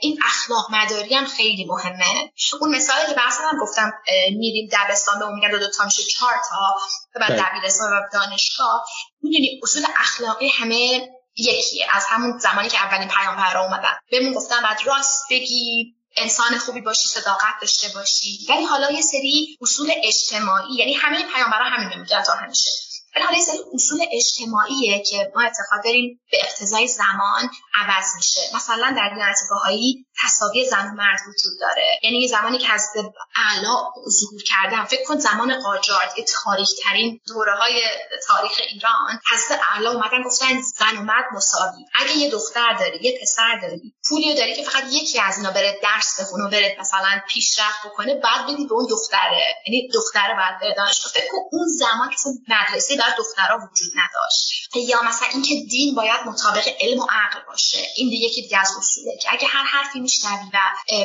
[0.00, 2.32] این اخلاق مداری هم خیلی مهمه.
[2.60, 3.92] اون مثالی که هم گفتم
[4.36, 6.76] میریم دبستان به اون میگن دو, دو تا میشه چهار تا
[7.14, 7.42] و بعد بله.
[7.42, 8.84] دبیرستان و دانشگاه.
[9.22, 11.86] می‌دونی اصول اخلاقی همه یکیه.
[11.92, 13.94] از همون زمانی که اولین پیامبرا اومدن.
[14.10, 18.46] بهمون گفتن بعد راست بگی انسان خوبی باشی صداقت داشته باشی.
[18.48, 22.70] ولی حالا یه سری اصول اجتماعی یعنی همه پیامبرا همین میگن تا همیشه
[23.16, 28.40] ولی حالا سری اصول اجتماعیه که ما اعتقاد داریم به اقتضای زمان عوض میشه.
[28.54, 32.00] مثلا در دیانت باهایی تصاوی زن و مرد وجود داره.
[32.02, 32.88] یعنی زمانی که از
[33.36, 33.74] اعلا
[34.08, 37.82] ظهور کردن فکر کن زمان قاجار دیگه تاریخ ترین دوره های
[38.26, 41.84] تاریخ ایران حضرت اعلا اومدن گفتن زن و مرد مساوی.
[41.94, 45.80] اگه یه دختر داری یه پسر داری پولی داری که فقط یکی از اینا بره
[45.82, 49.54] درس بخونه و بره مثلا پیشرفت بکنه بعد بدی به اون دختره.
[49.66, 51.12] یعنی دختره بعد بره دانشگاه.
[51.12, 52.16] فکر کن اون زمان که
[52.48, 54.76] مدرسه در دخترها وجود نداشت.
[54.76, 57.78] یا مثلا اینکه دین باید مطابق علم و عقل باشه.
[57.96, 60.58] این دیگه یکی دیگه از اصوله که اگه هر حرفی میشنوی و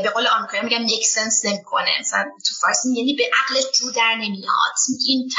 [0.03, 1.91] به قول آمریکایی میگم یک سنس نمی‌کنه.
[1.99, 4.73] مثلا تو فارسی یعنی به عقل جو در نمیاد.
[5.07, 5.29] این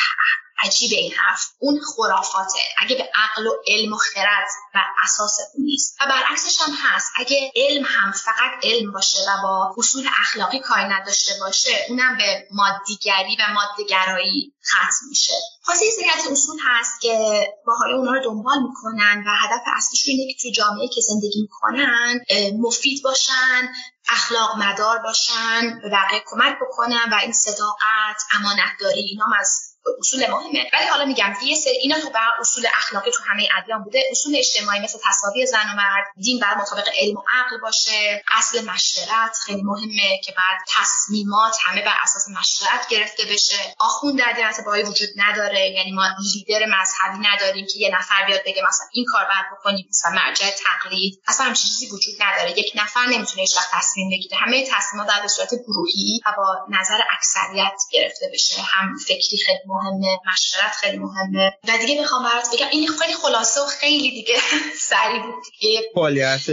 [0.64, 1.46] عجیب این حرف.
[1.58, 2.60] اون خرافاته.
[2.78, 5.96] اگه به عقل و علم و خرد و اساس نیست.
[6.00, 7.12] و برعکسش هم هست.
[7.16, 12.48] اگه علم هم فقط علم باشه و با اصول اخلاقی کاری نداشته باشه اونم به
[12.50, 15.34] مادیگری و مادهگرایی ختم میشه.
[15.82, 20.42] یه سری اصول هست که باهای اونا رو دنبال می‌کنن و هدف اصلیش اینه که
[20.42, 22.20] تو جامعه که زندگی می‌کنن
[22.60, 23.68] مفید باشن
[24.08, 30.86] اخلاق مدار باشن به کمک بکنن و این صداقت امانتداری اینا از اصول مهمه ولی
[30.90, 34.02] حالا میگم یه سری اینا تو بر اصول اخلاقی تو همه ادیان بوده.
[34.10, 38.22] اصول اجتماعی مثل تساوی زن و مرد دین بر مطابق علم و عقل باشه.
[38.38, 43.74] اصل مشورت خیلی مهمه که بعد تصمیمات همه بر اساس مشورت گرفته بشه.
[43.78, 45.70] آخوند در دینت باهایی وجود نداره.
[45.70, 49.86] یعنی ما لیدر مذهبی نداریم که یه نفر بیاد بگه مثلا این کار باید بکنید
[49.88, 51.22] مثلا مرجع تقلید.
[51.28, 52.58] اصلا همچین چیزی وجود نداره.
[52.58, 54.38] یک نفر نمی‌تونه هیچ تصمیم بگیره.
[54.38, 58.62] همه تصمیمات در صورت گروهی و با نظر اکثریت گرفته بشه.
[58.62, 61.52] هم فکری خیلی مهمه مشورت خیلی مهمه.
[61.68, 64.34] و دیگه می‌خوام برات بگم این خیلی خلاصه و خیلی دیگه
[64.90, 65.80] سریع بود دیگه.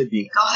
[0.10, 0.53] دیگاه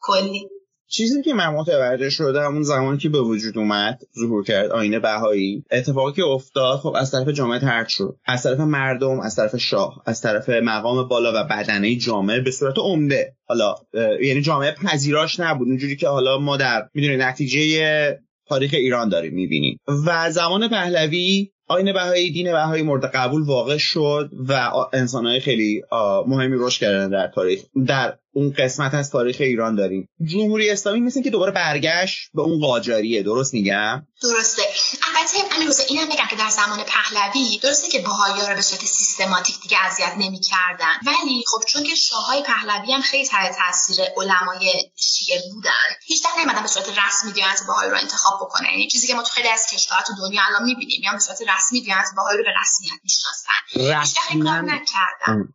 [0.00, 0.48] کلی.
[0.88, 5.64] چیزی که من متوجه شده اون زمانی که به وجود اومد ظهور کرد آینه بهایی
[5.70, 8.16] اتفاقی که افتاد خب از طرف جامعه ترد شد.
[8.24, 12.78] از طرف مردم از طرف شاه از طرف مقام بالا و بدنه جامعه به صورت
[12.78, 13.36] عمده.
[13.46, 13.74] حالا
[14.22, 15.68] یعنی جامعه پذیراش نبود.
[15.68, 19.78] اونجوری که حالا ما در می‌دونید نتیجه تاریخ ایران داریم می‌بینیم.
[20.06, 25.82] و زمان پهلوی آین بهایی دین بهایی مورد قبول واقع شد و انسانهای خیلی
[26.26, 30.08] مهمی رشد کردن در تاریخ در اون قسمت از تاریخ ایران داریم.
[30.24, 33.22] جمهوری اسلامی مثل که دوباره برگشت به اون قاجاریه.
[33.22, 34.62] درست میگم؟ درسته.
[35.08, 38.84] البته امیر این هم بگم که در زمان پهلوی درسته که باهایی رو به صورت
[38.84, 40.94] سیستماتیک دیگه اذیت نمی‌کردن.
[41.06, 45.70] ولی خب چون که شاههای پهلوی هم خیلی تحت تاثیر علمای شیعه بودن
[46.06, 48.70] هیچ نمیدن به صورت رسمی دیانت باهایی رو انتخاب بکنن.
[48.70, 51.38] یعنی چیزی که ما تو خیلی از کشورها تو دنیا الان می‌بینیم یا به صورت
[51.56, 53.58] رسمی دیانت باهایی رو به رسمیت می‌شناسن.
[54.02, 55.48] رسمی کار نکردن.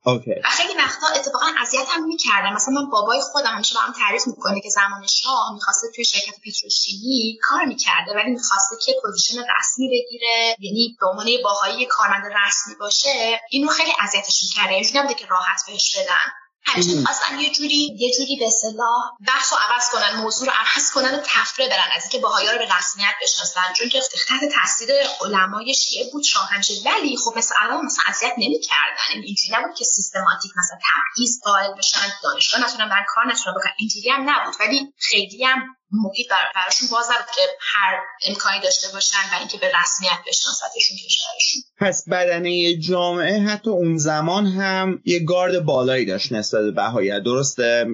[0.45, 2.53] و خیلی وقتا اتفاقا اذیت هم می‌کردن.
[2.53, 7.39] مثلا من بابای خودم همیشه هم تعریف می‌کنه که زمان شاه می‌خواسته توی شرکت پتروشیمی
[7.41, 13.41] کار می‌کرده ولی می‌خواسته که position رسمی بگیره یعنی به عنوان بهایی کارمند رسمی باشه.
[13.49, 16.31] اینو خیلی اذیتش می‌کرده اینجوری نبوده که راحت بهش بدن.
[16.63, 20.91] همیشه اصلا یه جوری یه جوری به اصطلاح بحث رو عوض کنن موضوع رو عوض
[20.91, 21.89] کنن و طفره برن.
[21.95, 23.73] از اینکه بهایی‌ها رو به رسمیت بشناسن.
[23.77, 24.89] چون که تحت تاثیر
[25.21, 26.73] علمای شیعه بود شاهنشه.
[26.85, 29.09] ولی خب مثل الان مثلا اذیت نمی‌کردن.
[29.13, 33.73] این اینجوری نبود که سیستماتیک مثلا تبعیض قائل بشن دانشگاه نتونن برن کار نتونن بکنن.
[33.77, 34.55] اینجوری هم نبود.
[34.59, 39.71] ولی خیلی هم محیط براشون باز نبود که هر امکانی داشته باشن و اینکه به
[39.81, 41.61] رسمیت بشناستشون کشورشون.
[41.77, 47.85] پس بدنه جامعه حتی اون زمان هم یه گارد بالایی داشت نسبت به بهایت درسته؟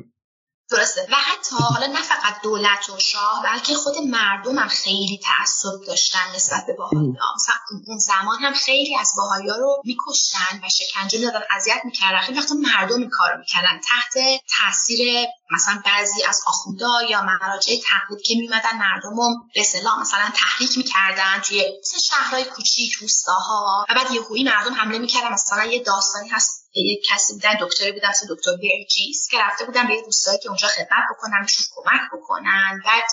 [0.70, 1.08] درسته.
[1.12, 6.20] و حتی حالا نه فقط دولت و شاه بلکه خود مردم هم خیلی تعصب داشتن
[6.36, 7.56] نسبت به باهایی مثلا
[7.88, 12.22] اون زمان هم خیلی از باهایی رو میکشتن و شکنجه می‌دادن اذیت می‌کردن.
[12.22, 13.82] خیلی وقتا مردم این کارو می‌کردن.
[13.90, 14.14] تحت
[14.60, 19.62] تاثیر مثلا بعضی از آخوندا یا مراجع تقلید که میمدن مردم رو به
[20.02, 23.86] مثلا تحریک می‌کردن توی مثل شهرهای کوچیک روستاها.
[23.90, 25.34] و بعد یهویی مردم حمله می‌کردن.
[25.34, 29.88] مثلا یه داستانی هست یک کسی بودن دکتری بودن مثل دکتر بیرجیس که رفته بودن
[29.88, 32.82] به یه دوستایی که اونجا خدمت بکنن بهشون کمک بکنن.
[32.86, 33.04] بعد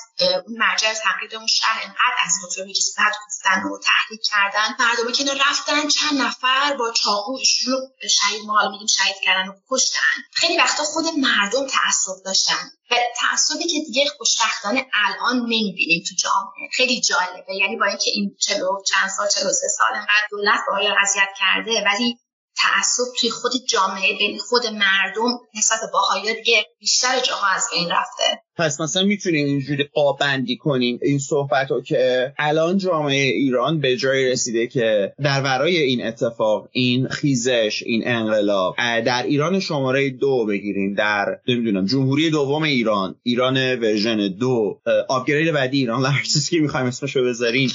[0.46, 4.76] اون مرجع تقلید اون شهر انقدر از دکتر بیرجیس بد گفتن و تحریک کردن.
[4.78, 9.48] مردم که رفتن چند نفر با چاقو ایشون رو به شهید ما میگیم شهید کردن
[9.48, 10.16] و کشتن.
[10.32, 12.70] خیلی وقتا خود مردم تعصب داشتن.
[12.90, 16.68] و تعصبی که دیگه خوشبختانه الان نمی‌بینیم تو جامعه.
[16.72, 17.54] خیلی جالبه.
[17.54, 21.84] یعنی با اینکه این چلو چند سال چلو سه سال انقدر دولت با اذیت کرده
[21.84, 22.18] ولی
[22.56, 28.42] تعصب توی خود جامعه بین خود مردم نسبت باهایا دیگه بیشتر جاها از بین رفته.
[28.56, 34.30] پس مثلا می‌تونیم اینجوری قابندی کنیم این صحبت رو که الان جامعه ایران به جای
[34.30, 40.94] رسیده که در ورای این اتفاق این خیزش این انقلاب در ایران شماره دو بگیریم
[40.94, 47.24] در نمی‌دونم جمهوری دوم ایران ایران ورژن دو آپگرید بعدی ایران هر که می‌خوایم اسمشو
[47.24, 47.72] بذاریم.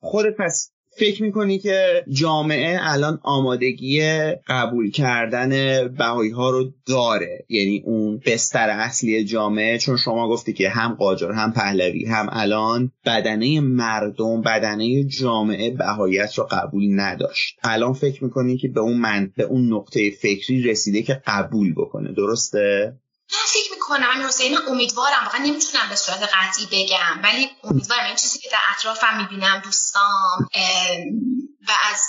[0.00, 4.00] خودت پس فکر می‌کنی که جامعه الان آمادگی
[4.48, 5.48] قبول کردن
[5.88, 11.32] بهایی ها رو داره؟ یعنی اون بستر اصلی جامعه چون شما گفتی که هم قاجار
[11.32, 17.58] هم پهلوی هم الان بدنه مردم بدنه جامعه بهاییت رو قبول نداشت.
[17.62, 22.12] الان فکر می‌کنی که به اون من به اون نقطه فکری رسیده که قبول بکنه.
[22.12, 22.96] درسته؟
[23.32, 24.18] من فکر می‌کنم.
[24.18, 25.24] من حسین امیدوارم.
[25.24, 27.20] واقعا نمی‌تونم به صورت قطعی بگم.
[27.22, 28.06] ولی امیدوارم.
[28.06, 30.48] این چیزی که در اطرافم می‌بینم دوستان
[31.68, 32.02] و از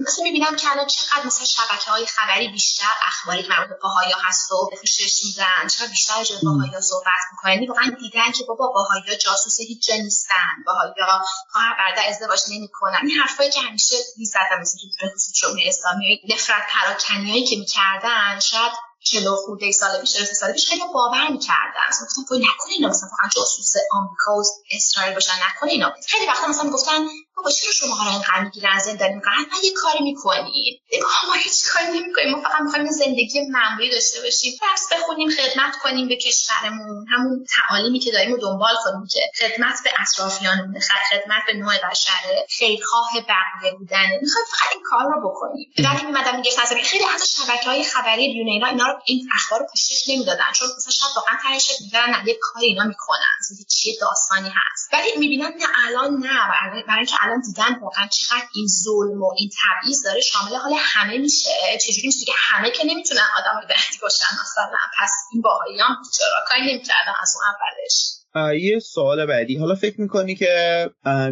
[0.00, 3.88] مثلا می‌بینم که الان چقدر مثلا شبکه های خبری بیشتر اخباری مربوط به
[4.24, 5.68] هست و پوشش میدن.
[5.68, 7.52] چقدر بیشتر راجع ها صحبت می‌کنن.
[7.52, 10.64] یعنی واقعا دیدن که بابا ها جاسوس هیچ جا نیستن.
[10.66, 12.98] باهایا خواهر برادر ازدواج نمی‌کنن.
[13.02, 18.72] این حرفایی که همیشه می‌زدن مثل تو خصوص جمهوری اسلامی نفرت پراکنیایی که می‌کردن شاید
[19.10, 21.84] چلو خورده سال پیش سال پیش خیلی باور می‌کردن.
[21.88, 24.42] مثلا گفتم وای نکنه اینا مثلا فقط جاسوس آمریکا و
[24.72, 25.92] اسرائیل باشن نکنه اینا.
[26.08, 27.06] خیلی وقتا مثلا می‌گفتن
[27.38, 30.80] بابا چرا شما ها اینقدر می‌گیرن زندانی می‌کنن؟ حتما یه کاری می‌کنید.
[31.28, 32.30] ما هیچ کاری نمی‌کنیم.
[32.30, 34.52] ما فقط می‌خوایم زندگی معمولی داشته باشیم.
[34.62, 37.06] درس بخونیم خدمت کنیم به کشورمون.
[37.08, 42.46] همون تعالیمی که داریم رو دنبال کنیم که خدمت به اطرافیانمون خدمت به نوع بشره
[42.58, 45.72] خیرخواه بقیه بودن می‌خوایم فقط این کار رو بکنیم.
[45.84, 50.08] وقتی میمدم می‌گفتم خیلی حتی شبکه های خبری اینا اینا رو این اخبار رو پوشش
[50.08, 50.52] نمی‌دادن.
[50.54, 53.64] چون مثلا شاید واقعا ترش میدارن نه یه کاری اینا می‌کنن.
[53.68, 54.88] چیه داستانی هست.
[54.92, 56.38] ولی می‌بینن نه الان نه.
[56.86, 61.18] برای اینکه الان دیدن واقعا چقدر این ظلم و این تبعیض داره شامل حال همه
[61.18, 61.50] میشه.
[61.86, 66.44] چجوری میشه که همه که نمی‌تونن آدم رو بهتی باشن؟ مثلا پس این باهاییان چرا؟
[66.48, 68.14] کاری نمی‌کردن از اون اولش.
[68.62, 69.56] یه سوال بعدی.
[69.56, 70.46] حالا فکر می‌کنی که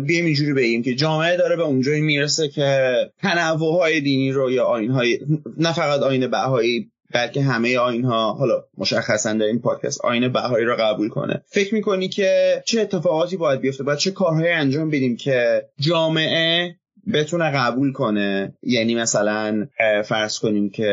[0.07, 4.65] بیایم اینجوری بگیم که جامعه داره به اونجایی می‌رسه که تنوع های دینی رو یا
[4.65, 5.19] آین های
[5.57, 10.77] نه فقط آین بهایی بلکه همه آینها حالا مشخصا در این پادکست آین بهایی را
[10.77, 11.43] قبول کنه.
[11.47, 16.77] فکر می‌کنی که چه اتفاقاتی باید بیفته باید چه کارهایی انجام بدیم که جامعه
[17.13, 19.67] بتونه قبول کنه؟ یعنی مثلا
[20.05, 20.93] فرض کنیم که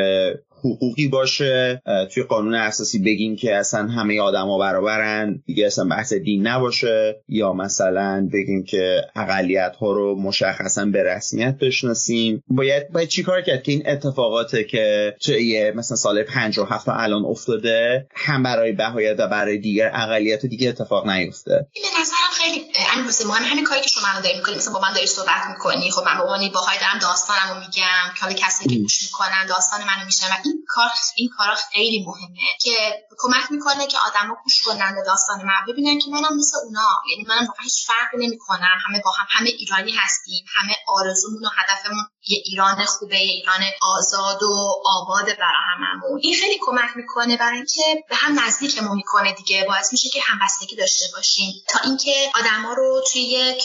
[0.63, 1.82] حقوقی باشه
[2.13, 7.15] توی قانون اساسی بگیم که اصلا همه آدما برابرن دیگه اصلا بحث دین نباشه.
[7.28, 12.43] یا مثلا بگیم که اقلیت ها رو مشخصا به رسمیت بشناسیم.
[12.47, 18.43] باید باید چیکار کرد؟ که این اتفاقاته که چه مثلا سال 57 الان افتاده هم
[18.43, 21.67] برای بهایت و برای دیگر اقلیت دیگه اتفاق نیفته.
[21.73, 22.65] این نظرم خیلی
[23.06, 25.91] واسه مهم همین کاری که شما الان دارید می‌کنید مثلا با من داری صحبت می‌کنی
[25.91, 29.80] خب من به عنوان باهای دارم داستانمو میگم که حالا کسی که گوش می‌کنن داستان
[29.80, 34.95] منو میشن و کار این کارا خیلی مهمه که کمک می‌کنه که آدما گوش کنن
[34.95, 36.89] به داستان من ببینن که منم مثل اونا.
[37.11, 38.77] یعنی منم واقعا هیچ فرقی نمی‌کنم.
[38.87, 40.45] همه با هم همه ایرانی هستیم.
[40.55, 46.35] همه آرزومون و هدفمون یه ایران خوبه یه ایران آزاد و آباد برای هممون این
[46.35, 49.65] خیلی کمک می‌کنه برای اینکه به هم نزدیکمون می‌کنه دیگه.
[49.67, 51.53] باعث میشه که همبستگی داشته باشیم.
[51.69, 53.63] تا اینکه آدما رو توی یک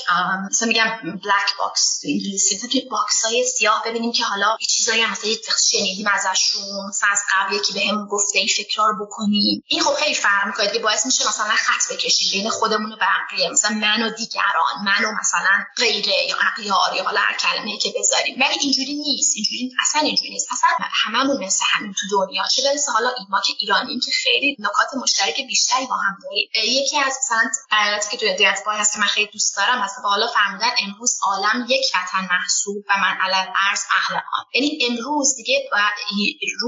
[0.50, 5.06] مثلا میگم black box تو انگلیسی توی box های سیاه ببینیم که حالا یه چیزایی
[5.06, 5.30] مثلا
[5.70, 6.77] شنیدیم ازشون.
[6.88, 10.72] مثلا از قبل یکی به گفته این فکر رو بکنیم این خب خیلی فرق می‌کنه.
[10.72, 13.50] که باعث میشه مثلا خط بکشیم بین خودمون و بقیه.
[13.50, 14.74] مثلا من و دیگران.
[14.84, 18.36] من و مثلا غیره یا اغیار یا حالا هر کلمه‌ای که بذاریم.
[18.40, 19.32] ولی اینجوری نیست.
[19.36, 20.48] اینجوری اصلا اینجوری نیست.
[20.52, 20.68] اصلا
[21.04, 22.46] هممون مثل همین تو دنیا.
[22.46, 26.48] چه برسه حالا این ما که ایرانیم که خیلی نکات مشترک بیشتری با هم داریم.
[26.64, 29.84] یکی از مثلا آیاتی که تو دیانت هست که من خیلی دوست دارم.
[29.84, 34.44] مثلا حالا فرمودن امروز عالم یک وطن محسوب و من علی الارض اهل آن.
[34.54, 35.70] یعنی امروز دیگه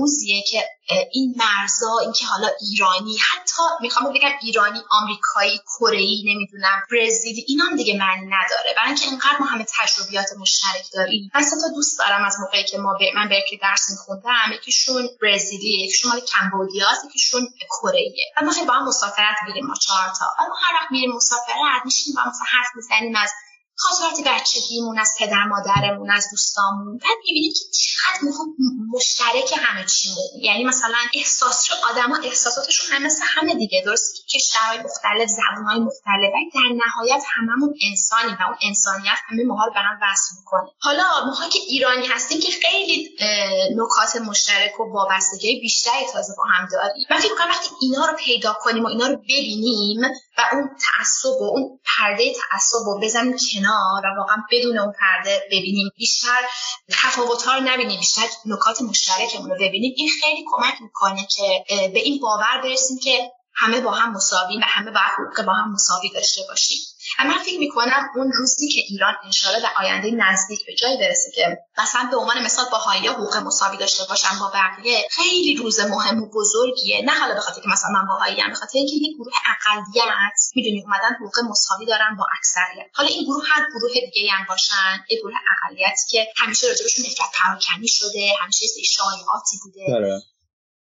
[0.01, 0.65] روزیه که
[1.13, 7.99] این مرزا اینکه حالا ایرانی حتی می‌خوام بگم ایرانی آمریکایی کره نمی‌دونم برزیلی اینا دیگه
[7.99, 8.75] معنی نداره.
[8.77, 11.31] برای اینکه انقدر ما همه تجربیات مشترک داریم.
[11.35, 13.03] من تا دوست دارم از موقعی که ما ب...
[13.17, 14.53] من برکلی درس میخوندم.
[14.55, 18.05] یکیشون برزیلی یکیشون مال کمبودیا یکیشون کره
[18.37, 20.27] و ما خیلی با هم مسافرت میریم ما چهار تا.
[20.39, 23.31] ما هر وقت میریم مسافرت میشیم با هم حرف می‌زنیم از
[23.83, 26.99] خاطرات بچگیمون از پدر مادرمون از دوستامون.
[26.99, 28.21] بعد می‌بینیم که چقدر
[28.95, 33.83] مشترک همه چیمون یعنی مثلا احساس رو آدما احساساتشون هم مثل همه دیگه.
[33.87, 39.65] درست که کشورهای مختلف زبانهای مختلف در نهایت هممون انسانی و اون انسانیت همه ماها
[39.65, 40.71] رو به هم وصل می‌کنه.
[40.79, 43.17] حالا ماها که ایرانی هستیم که خیلی
[43.77, 47.07] نکات مشترک و وابستگی بیشتری تازه با هم داریم.
[47.11, 50.01] من فکر وقتی اینا رو پیدا کنیم و اینا رو ببینیم
[50.39, 53.70] و اون تعصب و اون پرده تعصب رو بزنیم کنار
[54.05, 55.91] و واقعا بدون اون پرده ببینیم.
[55.97, 56.41] بیشتر
[56.91, 59.95] تفاوت رو نبینیم بیشتر نکات مشترکمون رو ببینیم.
[59.97, 64.63] این خیلی کمک می‌کنه که به این باور برسیم که همه با هم مساوی و
[64.65, 66.79] همه باید حقوق با هم مساوی داشته باشیم.
[67.19, 71.59] من فکر می‌کنم اون روزی که ایران انشاءالله در آینده نزدیک به جایی برسه که
[71.79, 76.23] مثلا به عنوان مثال با هایا حقوق مساوی داشته باشم با بقیه خیلی روز مهم
[76.23, 77.03] و بزرگیه.
[77.05, 80.39] نه حالا به خاطر که مثلا من با هایی به خاطر اینکه یک گروه اقلیت
[80.55, 82.87] می‌دونی اومدن حقوق مساوی دارن با اکثریت.
[82.95, 87.31] حالا این گروه هر گروه دیگه هم باشن یک گروه اقلیتی که همیشه راجبشون نفرت
[87.35, 89.87] پراکنی شده همیشه شایعاتی بوده.
[89.89, 90.23] داره.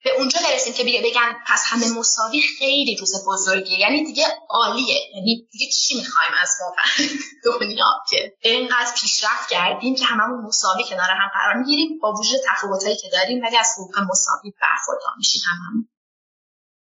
[0.05, 3.79] به اونجا برسیم که بگن پس همه مساوی خیلی روز بزرگیه.
[3.79, 5.01] یعنی دیگه عالیه.
[5.15, 7.09] یعنی دیگه چی می‌خوایم از واقعا
[7.61, 12.97] دنیا؟ که اینقدر پیشرفت کردیم که هممون مساوی کنار هم قرار می‌گیریم با وجود تفاوتایی
[12.97, 15.89] که داریم ولی از حقوق مساوی برخوردار میشیم هممون.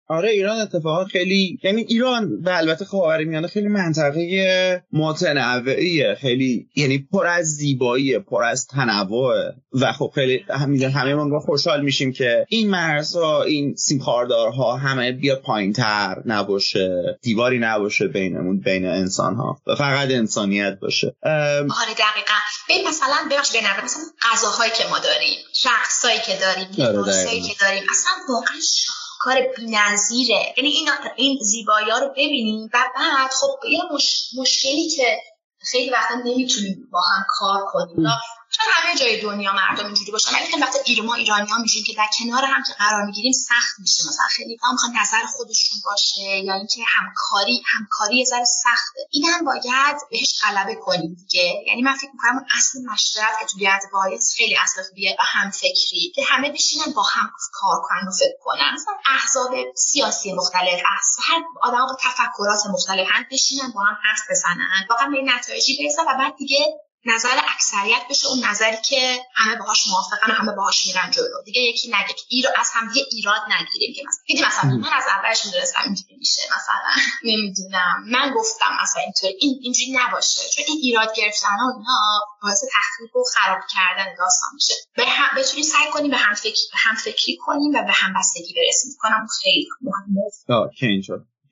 [0.08, 7.28] آره ایران اتفاقا خیلی یعنی ایران و البته خاورمیانه خیلی منطقه متنوعیه خیلی یعنی پر
[7.28, 9.34] از زیبایی پر از تنوع
[9.74, 15.12] و خب خیلی همین همه ما خوشحال میشیم که این مرزها این سیم خاردارها همه
[15.12, 21.16] بیا پایینتر نباشه دیواری نباشه بینمون بین انسان ها و فقط انسانیت باشه.
[21.24, 22.36] آره دقیقا.
[22.70, 27.84] ببین مثلا ببخش به مثلا غذاهایی که ما داریم شخصایی که داریم آره که داریم
[27.92, 28.56] اصلا واقعا
[29.26, 34.30] کار بی‌نظیره یعنی این این زیبایی ها رو ببینیم و بعد خب یه مش...
[34.38, 35.18] مشکلی که
[35.72, 38.08] خیلی وقتا نمی‌تونیم با هم کار کنیم.
[38.56, 40.36] چون همه جای دنیا مردم اینجوری باشن.
[40.36, 43.80] ولی خیلی وقت ایرما ایرانی ها میشیم که در کنار هم که قرار می‌گیریم سخت
[43.80, 44.08] میشه.
[44.08, 49.00] مثلا خیلی هم می‌خوان نظر خودشون باشه یا اینکه همکاری همکاری یه ذره سخته.
[49.12, 51.64] این هم باید بهش غلبه کنیم دیگه.
[51.68, 56.12] یعنی من فکر می‌کنم اصل مشورت که تو باعث خیلی اصل خوبیه و هم فکری
[56.16, 58.74] که همه بشینن با هم کار کنن و فکر کنن.
[58.74, 60.82] مثلا احزاب سیاسی مختلف
[61.24, 66.02] هر آدم با تفکرات مختلف هم بشینن با هم حرف بزنن واقعا به نتایجی برسن
[66.02, 70.88] و بعد دیگه نظر اکثریت بشه اون نظری که همه باهاش موافقن و همه باهاش
[70.88, 71.44] میرن جلو.
[71.46, 72.08] دیگه یکی نگه.
[72.08, 75.82] که ایرو از هم دیگه ایراد نگیریم که مثلا دیدی مثلا من از اولش می‌دونستم
[75.84, 76.92] اینجوری میشه مثلا.
[77.24, 78.04] نمی‌دونم.
[78.06, 79.30] من گفتم مثلا اینطور.
[79.40, 80.50] این اینجوری نباشه.
[80.50, 82.00] چون این ایراد گرفتن و اینا
[82.42, 84.74] باعث تخریب و خراب کردن داستان میشه.
[84.96, 88.14] به هم بتونیم سعی کنیم به هم فکر به هم فکری کنیم و به هم
[88.20, 88.92] بستگی برسیم.
[89.00, 90.22] کنم خیلی مهمه
[90.80, 90.86] که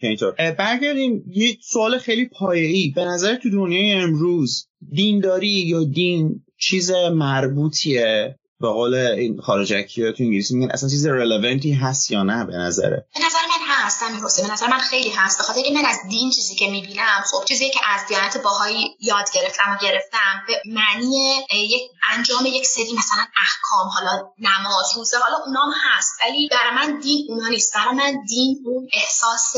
[0.08, 1.24] اینطور برگردیم.
[1.28, 2.94] یه سوال خیلی پایه‌ای.
[2.96, 10.24] به نظر تو دنیای امروز دینداری یا دین چیز مربوطیه؟ به قول این خارجکی تو
[10.24, 14.22] انگلیسی میگن اصلا چیز رلوونتی هست یا نه به نظره؟ به نظر من هست همین
[14.22, 15.38] به نظر من خیلی هست.
[15.38, 19.32] به خاطر من از دین چیزی که می‌بینم خب چیزی که از دیانت باهایی یاد
[19.34, 20.44] گرفتم و گرفتم.
[20.48, 26.12] به معنی یک انجام یک سری مثلا احکام حالا نماز روزه حالا اونام هست.
[26.22, 27.74] ولی برای من دین اونا نیست.
[27.76, 29.54] برای من دین اون احساس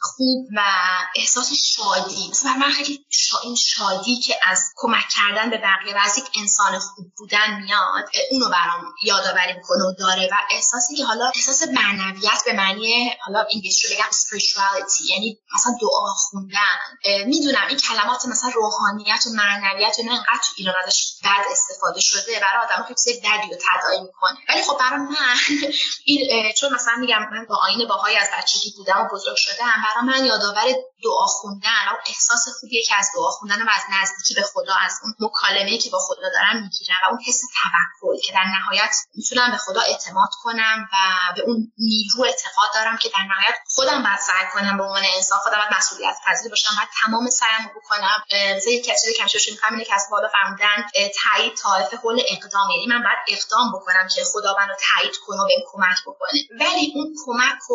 [0.00, 0.60] خوب و
[1.16, 3.38] احساس شادی مثلا من خیلی شا...
[3.44, 8.04] این شادی که از کمک کردن به بقیه و از یک انسان خوب بودن میاد
[8.30, 10.28] اونو برام یادآوری می‌کنه و داره.
[10.32, 15.72] و احساسی که حالا احساس معنویت به معنی حالا انگلیسی رو بگم spirituality یعنی مثلا
[15.80, 16.78] دعا خوندن.
[17.26, 22.40] می‌دونم این کلمات مثلا روحانیت و معنویت نه انقدر تو ایران ازش بد استفاده شده
[22.40, 24.38] برای آدم که چیز بدی رو تداعی می‌کنه.
[24.48, 25.36] ولی خب برای من
[26.06, 30.06] این چون مثلا میگم من با آین باهای از بچگی بودم و بزرگ شدم برای
[30.06, 30.64] من یادآور
[31.04, 34.92] دعا خوندن و احساس خوبیه که از دعا خوندن و از نزدیکی به خدا از
[35.02, 39.50] اون مکالمه که با خدا دارم می‌گیرم و اون حس توکل که در نهایت می‌تونم
[39.50, 40.96] به خدا اعتماد کنم و
[41.36, 45.38] به اون نیرو اعتقاد دارم که در نهایت خودم باید سعی کنم به عنوان انسان
[45.38, 48.22] خودم باید مسئولیت پذیر باشم باید تمام سعیم بکنم.
[48.56, 50.86] مثلا یک چیزی که شوش می‌کنم اینه که از بالا فرمودن
[51.22, 52.70] تایید طایف حول اقدام.
[52.70, 56.40] یعنی من باید اقدام بکنم که خدا منو تایید کنه و بهم کمک بکنه.
[56.60, 57.74] ولی اون کمک و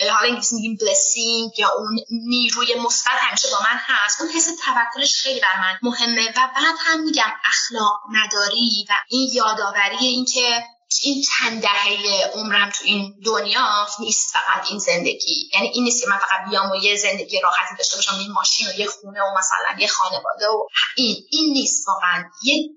[0.00, 4.20] حالا انگلیسی میگیم بلسینگ یا اون نیروی مثبت همیشه با من هست.
[4.20, 6.28] اون حس توکلش خیلی بر من مهمه.
[6.28, 10.64] و بعد هم میگم اخلاق نداری و این یادآوری اینکه
[11.02, 15.50] این چند دهه عمرم تو این دنیا نیست فقط این زندگی.
[15.54, 18.68] یعنی این نیست که من فقط بیام و یه زندگی راحتی داشته باشم یه ماشین
[18.68, 22.24] و یه خونه و مثلا یه خانواده و این این نیست واقعا.
[22.42, 22.68] یه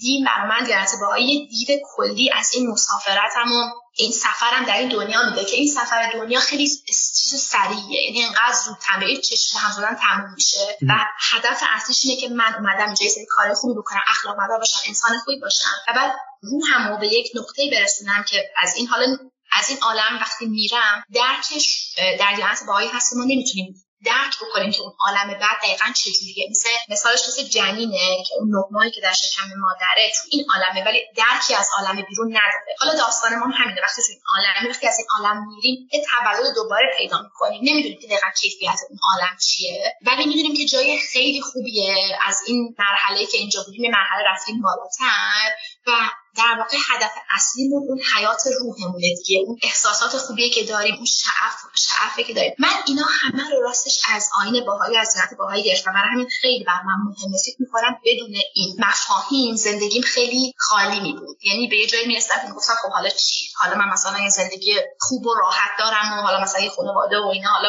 [0.00, 4.88] دین بر من با یه دید کلی از این مسافرتم و این سفرم در این
[4.88, 6.68] دنیا میده که این سفر دنیا خیلی
[7.14, 8.02] چیز سریعه.
[8.04, 10.78] یعنی انقدر زود تمرین چشم هم زدن تموم میشه.
[10.88, 10.92] و
[11.30, 14.78] هدف اصلیش اینه که من اومدم اینجا یه سری کار خوبی بکنم اخلاق مدار باشم
[14.88, 15.68] انسان خوبی باشم.
[15.88, 19.16] و بعد روحم رو به یک نقطه برسونم که از این حالا
[19.52, 23.74] از این عالم وقتی میرم درکش در جهت باهایی هست ما نمی‌تونیم
[24.04, 26.48] درک بکنیم که اون عالم بعد دقیقا چجوریه.
[26.50, 31.00] مثل مثالش مثل جنینه که اون نقمایی که در شکم مادره تو این عالمه ولی
[31.16, 32.74] درکی از عالم بیرون نداره.
[32.78, 33.80] حالا داستان ما همینه.
[33.82, 37.60] وقتی تو این عالم وقتی از این عالم میریم یه تولد دوباره پیدا می‌کنیم.
[37.64, 39.94] نمی‌دونیم که دقیقا کیفیت اون عالم چیه.
[40.06, 45.50] ولی می‌دونیم که جای خیلی خوبیه از این مرحله که اینجا بودیم مرحله رفتیم بالاتر
[45.86, 45.90] و
[46.36, 51.54] در واقع هدف اصلیمون اون حیات روحمونه دیگه اون احساسات خوبیه که داریم اون شعف
[51.74, 52.54] شعفه که داریم.
[52.58, 55.92] من اینا همه رو راستش از آین باهایی از سنت باهایی گرفتم.
[55.92, 57.38] برای همین خیلی بر من مهمه.
[57.44, 62.54] فکر می‌کنم بدون این مفاهیم زندگیم خیلی خالی می بود یعنی به یه جایی می‌رسیدم
[62.56, 66.40] گفتم خب حالا چی؟ حالا من مثلا یه زندگی خوب و راحت دارم و حالا
[66.40, 67.68] مثلا یه خانواده و اینا حالا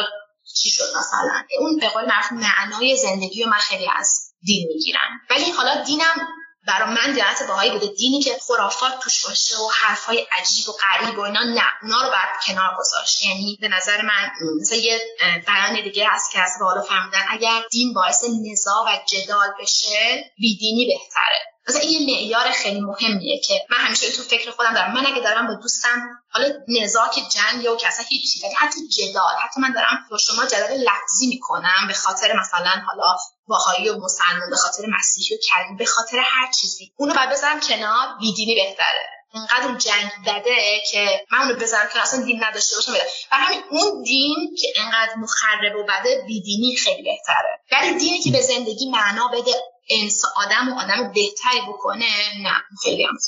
[0.54, 5.20] چی شد مثلا؟ اون به قول معروف معنای زندگی رو من خیلی از دین می‌گیرم.
[5.30, 6.28] ولی حالا دینم
[6.66, 7.86] برای من دیانت باهایی بوده.
[7.86, 12.08] دینی که خرافات توش باشه و حرفای عجیب و غریب و اینا نه اونا رو
[12.08, 13.24] باید کنار گذاشت.
[13.24, 15.00] یعنی به نظر من مثل یه
[15.46, 20.86] بیان دیگه هست که از بالا فهمیدن اگر دین باعث نزاع و جدال بشه بیدینی
[20.86, 21.38] بهتره.
[21.68, 24.92] مثلا این یه معیار خیلی مهمیه که من همیشه تو فکر خودم دارم.
[24.92, 29.34] من اگه دارم با دوستم حالا نزاع که جنگ و کسا هیچی ولی حتی جدال.
[29.44, 33.16] حتی من دارم با شما جدال لفظی می‌کنم به خاطر مثلا حالا
[33.52, 36.92] باهایی و مسلمان به خاطر مسیحی و کریم به خاطر هر چیزی.
[36.96, 39.04] اونو بعد بذارم کنار بیدینی بهتره.
[39.34, 42.92] اینقدر اون جنگ بده که من اونو بذارم که اصلا دین نداشته باشم.
[42.92, 47.60] بده و همین اون دین که اینقدر مخرب و بده بیدینی خیلی بهتره.
[47.72, 49.52] ولی دینی که به زندگی معنا بده
[49.90, 52.06] انس آدم و آدم بهتری بکنه
[52.42, 52.54] نه.
[52.82, 53.18] خیلی هم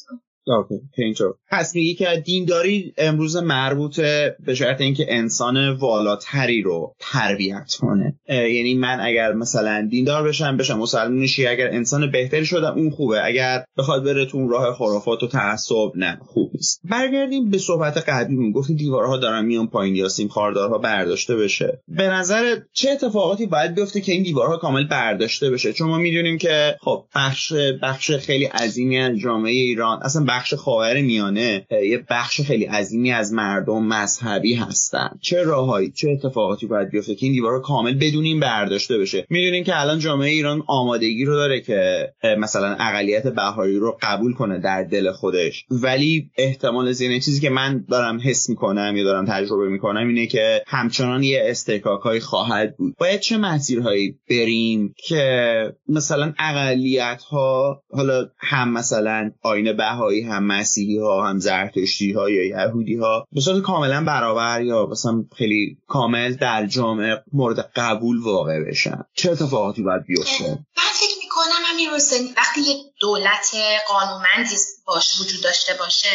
[1.50, 8.18] پس میگی که دینداری امروز مربوطه به شرط اینکه انسان والاتری رو تربیت کنه.
[8.28, 13.24] یعنی من اگر مثلا دیندار بشم بشم مسلمان اگر انسان بهتری شدم اون خوبه.
[13.24, 16.80] اگر بخواد بره تو راه خرافات و تعصب نه خوب نیست.
[16.90, 21.80] برگردیم به صحبت قبلی گفتی دیوارها دارن میان پایین یا سیم خاردارها برداشته بشه.
[21.88, 26.38] به نظر چه اتفاقاتی باید بیفته که این دیوارها کامل برداشته بشه؟ چون ما می‌دونیم
[26.38, 32.40] که خب بخش بخش خیلی عظیمی از جامعه ایران اصلا بخش خاور میانه یه بخش
[32.40, 35.10] خیلی عظیمی از مردم مذهبی هستن.
[35.20, 39.64] چه راههایی چه اتفاقاتی باید بیفته که این دیوار کامل بدون این برداشته بشه؟ می‌دونیم
[39.64, 42.08] که الان جامعه ایران آمادگی رو داره که
[42.38, 45.64] مثلا اقلیت بهایی رو قبول کنه در دل خودش.
[45.70, 50.62] ولی احتمال زیاد چیزی که من دارم حس می‌کنم یا دارم تجربه می‌کنم اینه که
[50.66, 52.94] همچنان یه استکاک خواهد بود.
[52.98, 55.54] باید چه مسیرهایی بریم که
[55.88, 62.46] مثلا اقلیت ها حالا هم مثلا آین بهایی هم مسیحی ها هم زرتشتی ها یا
[62.46, 68.64] یهودی ها به صورت کاملا برابر یا مثلا خیلی کامل در جامعه مورد قبول واقع
[68.70, 69.04] بشن.
[69.14, 71.88] چه اتفاقاتی باید بیفته؟ من فکر می‌کنم همین
[72.36, 73.54] وقتی یک دولت
[73.88, 74.56] قانونمندی
[74.86, 76.08] باش وجود داشته باشه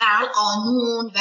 [0.00, 1.20] در قانون و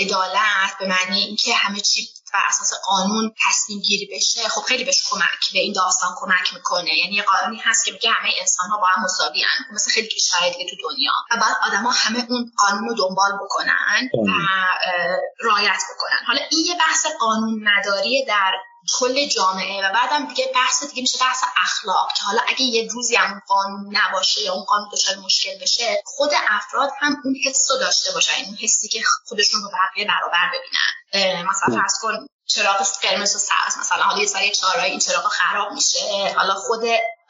[0.00, 5.02] عدالت به معنی اینکه همه چی بر اساس قانون تصمیم گیری بشه خب خیلی بهش
[5.10, 6.98] کمک به این داستان کمک می‌کنه.
[6.98, 10.08] یعنی یه قانونی هست که میگه همه انسان ها با هم مساوی خب مثل خیلی
[10.08, 11.12] کشورهای دیگه تو دنیا.
[11.30, 14.32] و بعد آدما همه اون قانون رو دنبال بکنن و
[15.40, 16.18] رایت بکنن.
[16.26, 18.52] حالا این یه بحث قانون نداری در
[18.98, 23.16] کل جامعه و بعدم دیگه بحث دیگه میشه بحث اخلاق که حالا اگه یه روزی
[23.16, 27.78] هم قانون نباشه یا اون قانون دچار مشکل بشه خود افراد هم اون حس رو
[27.78, 30.92] داشته باشن این حسی که خودشون رو بقیه برابر ببینن.
[31.14, 35.72] مثلا فرض کن چراغ قرمز و سبز مثلا حالا یه سری چهارراه این چراغ خراب
[35.72, 36.80] میشه حالا خود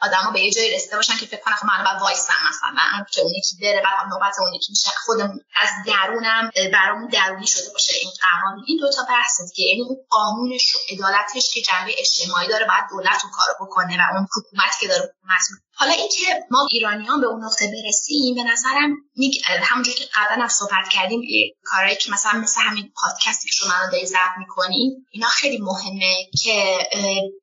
[0.03, 3.05] آدما به یه جایی رسیده باشن که فکر کنن خب من باید وایسم مثلا.
[3.11, 4.89] که اون یکی بره بعد نوبت اون یکی میشه.
[5.05, 8.65] خودمون از درونم برامون درونی شده باشه این قوانین.
[8.67, 12.83] این دو تا بحث دیگه یعنی اون قانونش و عدالتش که جنبه اجتماعی داره باید
[12.89, 15.41] دولت اون کارو بکنه و اون حکومت که داره حکومت
[15.75, 18.95] حالا اینکه ما ایرانیان به اون نقطه برسیم به نظرم
[19.63, 21.21] همونجوری که قبلا صحبت کردیم
[21.63, 26.77] کارهایی که مثلا مثل همین پادکستی که شما الان ضبط می‌کنیم اینا خیلی مهمه که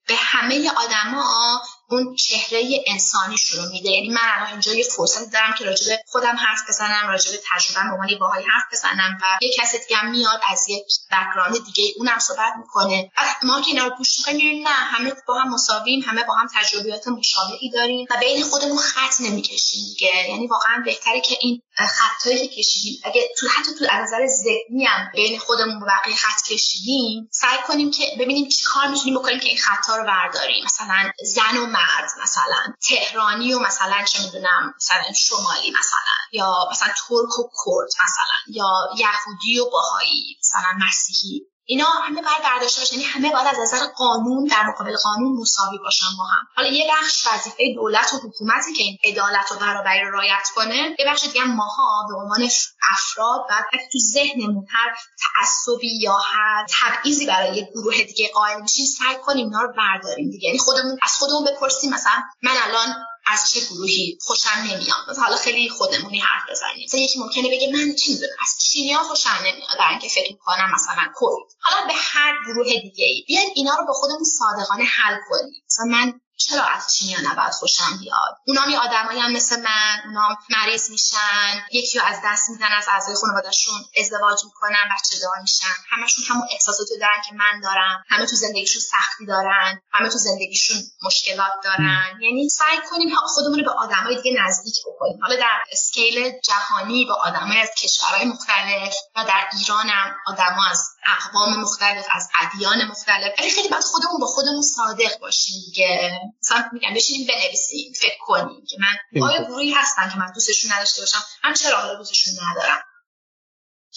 [0.07, 1.61] به همه آدما
[1.91, 3.91] اون چهره انسانیشون رو میده.
[3.91, 7.81] یعنی من الان اینجا یه فرصت دارم که راجع خودم حرف بزنم راجع به تجربه
[7.89, 12.19] به عنوان باهایی حرف بزنم و یه کسی دیگه میاد از یک بک‌گراند دیگه اونم
[12.19, 13.11] صحبت می‌کنه.
[13.43, 17.71] ما که اینا رو گوش نه همه با هم مساویم همه با هم تجربیات مشابهی
[17.71, 20.29] داریم و بین خودمون خط نمی‌کشیم دیگه.
[20.29, 23.01] یعنی واقعا بهتره که این خطایی که کشیدیم.
[23.05, 27.91] اگه تو حتی تو نظر ذهنی هم بین خودمون و بقیه خط کشیدیم سعی کنیم
[27.91, 30.65] که ببینیم چی کار می‌تونیم بکنیم که این خطا رو برداریم.
[30.65, 36.89] مثلا زن و مرد مثلا تهرانی و مثلا چه می‌دونم مثلا شمالی مثلا یا مثلا
[36.89, 41.47] ترک و کرد مثلا یا یهودی و باهایی مثلا مسیحی.
[41.71, 45.79] اینا همه باید برداشته باشن یعنی همه باید از نظر قانون در مقابل قانون مساوی
[45.79, 46.47] باشن با هم.
[46.57, 50.97] حالا یه بخش وظیفه دولت و حکومتی که این عدالت و برابری رو رعایت کنه
[50.99, 52.49] یه بخش دیگه ماها به عنوان
[52.93, 58.87] افراد بعد تو ذهنمون هر تعصبی یا هر تبعیضی برای یه گروه دیگه قائل میشیم
[58.87, 60.47] سعی کنیم اینا رو برداریم دیگه.
[60.47, 62.97] یعنی خودمون از خودمون بپرسیم مثلا من الان
[63.31, 65.11] از چه گروهی خوشم نمیاد.
[65.11, 66.85] مثلا حالا خیلی خودمونی حرف بزنیم.
[66.85, 69.79] مثلا یکی ممکنه بگه من چی می‌دونم؟ از چینیا خوشم نمیاد.
[69.79, 73.87] در اینکه فکر می‌کنم مثلا کوید حالا به هر گروه دیگه ای بیاین اینا رو
[73.87, 75.63] به خودمون صادقانه حل کنیم.
[75.67, 80.37] مثلا من چرا از چینیا نباید خوشم بیاد؟ اونام یه آدمایی هم مثل من اونام
[80.51, 85.75] مریض میشن یکی رو از دست میدن از اعضای خانوادهشون ازدواج می‌کنن بچه دار میشن.
[85.91, 88.05] همشون همون احساساتو دارن که من دارم.
[88.09, 89.81] همه تو زندگیشون سختی دارن.
[89.93, 92.21] همه تو زندگیشون مشکلات دارن.
[92.21, 95.19] یعنی سعی کنیم خودمون رو به آدمای دیگه نزدیک بکنیم.
[95.23, 100.90] حالا در اسکیل جهانی با آدمای از کشورهای مختلف و در ایران هم آدما از
[101.07, 103.33] اقوام مختلف از ادیان مختلف.
[103.41, 106.21] ولی خیلی باید خودمون با خودمون صادق باشیم دیگه.
[106.43, 111.03] مثلا میگم بشینیم بنویسیم فکر کنیم که من آیا گروهی هستن که من دوستشون نداشته
[111.03, 112.79] باشم؟ من چرا حالا دوستشون ندارم؟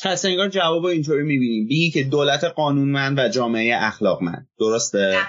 [0.04, 1.68] پس انگار جواب اینطوری می‌بینیم.
[1.68, 4.50] بیگی که دولت قانونمند و جامعه اخلاقمند.
[4.60, 5.28] درسته؟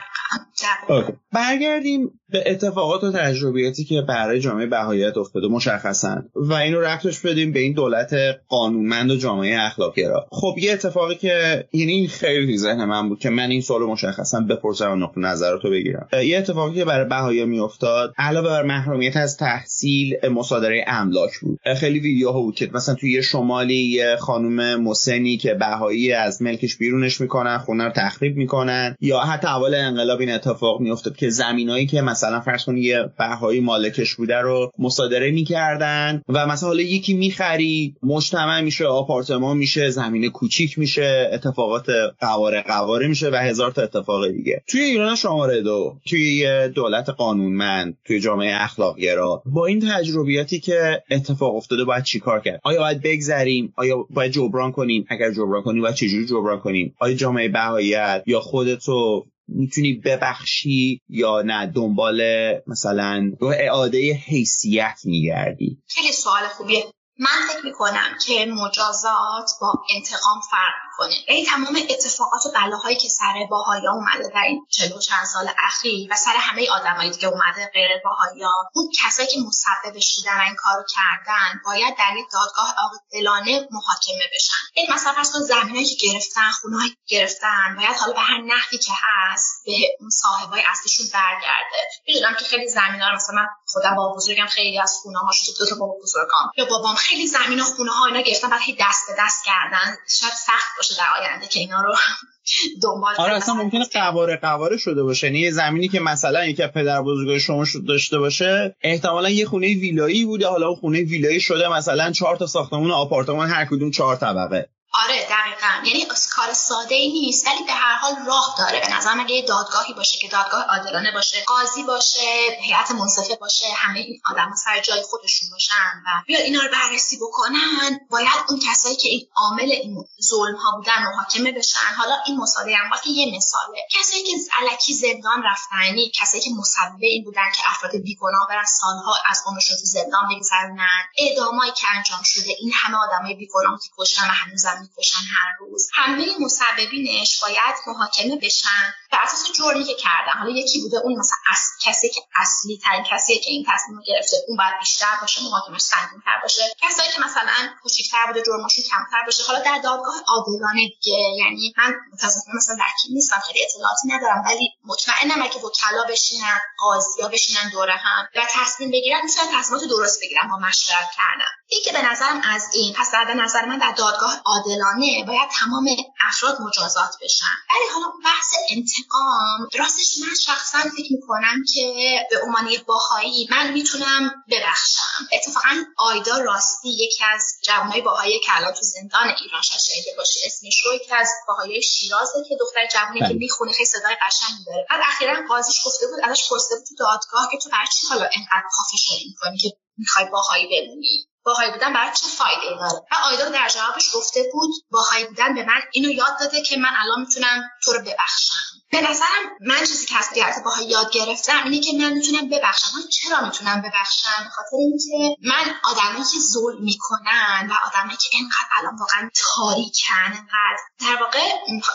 [1.33, 7.53] برگردیم به اتفاقات و تجربیاتی که برای جامعه بهاییت افتاده مشخصا و اینو رفتش بدیم
[7.53, 8.14] به این دولت
[8.49, 13.18] قانونمند و جامعه اخلاقی را خب یه اتفاقی که یعنی این خیلی ذهن من بود
[13.18, 16.09] که من این سوالو مشخصا بپرسم و نقطه نظراتو بگیرم.
[16.24, 21.59] یه اتفاقی که برای بهایی میافتاد علاوه بر محرومیت از تحصیل مصادره املاک بود.
[21.76, 27.20] خیلی ویدیوها بود که مثلا توی شمالی یه خانم مسنی که بهایی از ملکش بیرونش
[27.20, 32.03] می‌کنن خونه رو تخریب می‌کنن یا حتی اول انقلاب این اتفاق میافتاد که زمینایی که
[32.03, 37.95] مثلا فرض کنید یه بهایی مالکش بوده رو مصادره می‌کردن و مثلا حالا یکی می‌خری
[38.03, 41.87] مجتمع میشه آپارتمان میشه زمین کوچیک میشه اتفاقات
[42.20, 44.62] قواره قواره میشه و هزار تا اتفاق دیگه.
[44.66, 51.03] توی ایران شماره دو توی یه دولت قانونمند توی جامعه اخلاقگرا با این تجربیاتی که
[51.11, 55.83] اتفاق افتاده باید چیکار کرد؟ آیا باید بگذریم؟ آیا باید جبران کنیم؟ اگر جبران کنیم
[55.83, 62.22] باید چجوری جبران کنیم؟ آیا جامعه بهاییت یا خودتو می‌تونی ببخشی یا نه دنبال
[62.66, 65.82] مثلا اعاده حیثیت میگردی.
[65.88, 66.84] خیلی سوال خوبیه.
[67.18, 71.14] من فکر می‌کنم که مجازات با انتقام فرق می‌کنه.
[71.28, 76.12] این تمام اتفاقات و بلاهایی که سر باهایا اومده در این چلو چند سال اخیر
[76.12, 80.84] و سر همه آدمایی که اومده غیر باهایا اون کسایی که مسببش بودن این کارو
[80.95, 84.62] کردن باید در یک دادگاه عادلانه محاکمه بشن.
[84.74, 88.92] این مثلا فرض کن زمینایی که گرفتن خونه گرفتن باید حالا به هر نحوی که
[89.03, 91.78] هست به اون صاحبای اصلیشون برگرده.
[92.07, 95.66] می‌دونم که خیلی زمینا رو مثلا من خودم با بزرگم خیلی از خونه هاش دو
[95.66, 96.51] تا بابا بزرگام.
[96.57, 99.97] یا بابام خیلی زمین و خونه ها اینا گرفتن بعد دست به دست کردن.
[100.09, 101.95] شاید سخت باشه در آینده که اینا رو
[102.82, 105.26] دنبال آره اصلا ممکنه قواره قواره شده باشه.
[105.26, 110.47] یعنی زمینی که مثلا یکی پدر بزرگای شما داشته باشه احتمالا یه خونه ویلایی بوده.
[110.47, 114.68] حالا اون خونه ویلایی شده مثلا چهار تا ساختمون آپارتمان هر کدوم چهار طبقه.
[115.05, 115.26] آره
[115.65, 118.81] دقیقا یعنی کار ساده ای نیست ولی به هر حال راه داره.
[118.81, 122.21] به نظر من یه دادگاهی باشه که دادگاه عادلانه باشه قاضی باشه
[122.61, 127.17] هیئت منصفه باشه همه این آدم سر جای خودشون باشن و بیاد اینا رو بررسی
[127.17, 131.95] بکنن باید اون کسایی که این عامل این ظلم ها بودن محاکمه بشن.
[131.99, 133.79] حالا این مساله هم که یه مثاله.
[133.91, 138.65] کسایی که علکی زندان رفتن یعنی کسایی که مسبب این بودن که افراد بیگناه برن
[138.65, 141.05] سالها از عمرشون تو زندان بگذرونن.
[141.19, 145.88] اعدامایی که انجام شده این همه آدمای بیگناه که کشتن و هنوزم می‌کشن هر روز.
[145.94, 150.38] همه مسببینش باید محاکمه بشن به اساس جرمی که کردن.
[150.38, 151.38] حالا یکی بوده اون مثلا
[151.82, 156.20] کسی که اصلی ترین کسی که این تصمیم گرفته اون باید بیشتر باشه محاکمش سنگین
[156.24, 156.62] تر باشه.
[156.82, 159.42] کسایی که مثلا کوچیک‌تر بوده جرمشون کمتر باشه.
[159.44, 164.68] حالا در دادگاه عادلانه دیگه یعنی من متاسفانه مثلا وکیل نیستم خیلی اطلاعاتی ندارم ولی
[164.84, 170.48] مطمئنم اگه وکلا بشینن قاضیا بشینن دور هم و تصمیم بگیرن می‌تونن تصمیمات درست بگیرن
[170.48, 171.50] با مشورت کردن.
[171.68, 175.86] این که به نظرم از این پس در نظر من در دادگاه عادلانه باید تمام
[176.28, 177.55] افراد مجازات بشن.
[177.70, 184.30] ولی حالا بحث انتقام راستش من شخصا فکر می‌کنم که به عنوان باهایی من می‌تونم
[184.51, 185.28] ببخشم.
[185.32, 190.82] اتفاقا آیدا راستی یکی از جوانای باهایی که الان تو زندان ایران شاید باشه اسمش
[190.84, 193.34] رو یکی از باهایی شیرازه که دختر جوانی که بله.
[193.34, 194.86] می‌خونه خیلی صدای قشنگی داره.
[194.90, 198.24] بعد اخیرا قاضیش گفته بود ازش پرسیده بود تو دادگاه که تو برای چی حالا
[198.24, 199.68] انقدر کافی شدی می‌کنی که
[199.99, 204.70] می‌خوای باهایی بمونی؟ باهایی بودن برای چه فایده داره؟ و آیدا در جوابش گفته بود
[204.90, 208.74] باهایی بودن به من اینو یاد داده که من الان می‌تونم تو رو ببخشم.
[208.95, 212.88] به نظرم من چیزی که از دیگرت باهایی یاد گرفتم اینه که من می‌تونم ببخشم.
[212.97, 218.68] من چرا می‌تونم ببخشم؟ خاطر اینکه من آدمی که ظلم می‌کنن و آدمی که انقدر
[218.78, 221.51] الان واقعا تاریکن انقدر در واقع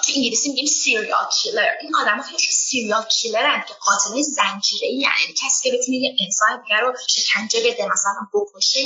[0.05, 5.33] تو انگلیسی میگیم سیریال کیلر این آدما خیلی سیریال کیلرن که قاتل زنجیره ای یعنی
[5.43, 8.79] کسی که بتونه یه انسان دیگر رو شکنجه بده مثلا بکشه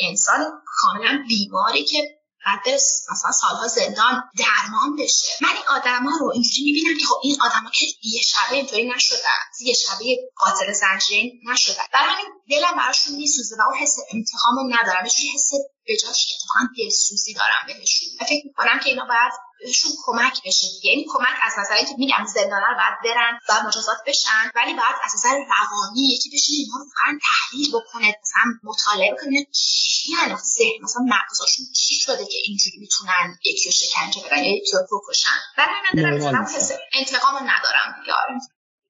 [0.00, 2.68] انسان کاملا بیماری که بعد
[3.12, 5.26] مثلا سالها زندان درمان بشه.
[5.40, 9.40] من این آدما رو اینجوری می‌بینم که خب این آدما که یه شبه اینطوری نشدن
[9.60, 11.84] یه شبه قاتل زنجیره نشدن.
[11.92, 15.04] در همین دلم براشون میسوزه و اون حس انتقام رو ندارم.
[15.04, 15.50] یه حس
[15.86, 18.08] به جاش اتفاقا دلسوزی دارم بهشون.
[18.20, 20.90] و فکر می‌کنم که اینا باید بهشون کمک بشه دیگه.
[20.90, 24.96] یعنی کمک از نظر اینکه میگم زندانا رو باید برن و مجازات بشن ولی باید
[25.04, 29.46] از نظر روانی یکی بشین اینا رو واقعا تحلیل بکنه مثلا مطالعه بکنه.
[29.52, 34.56] چی یعنی ذهن مثلا مغزشون چی شده که اینجوری می‌تونن یکی رو شکنجه بدن یا
[34.56, 36.46] یکی رو بکشن؟ برای من دارم
[36.92, 37.88] انتقام ندارم.
[38.00, 38.14] دیگه.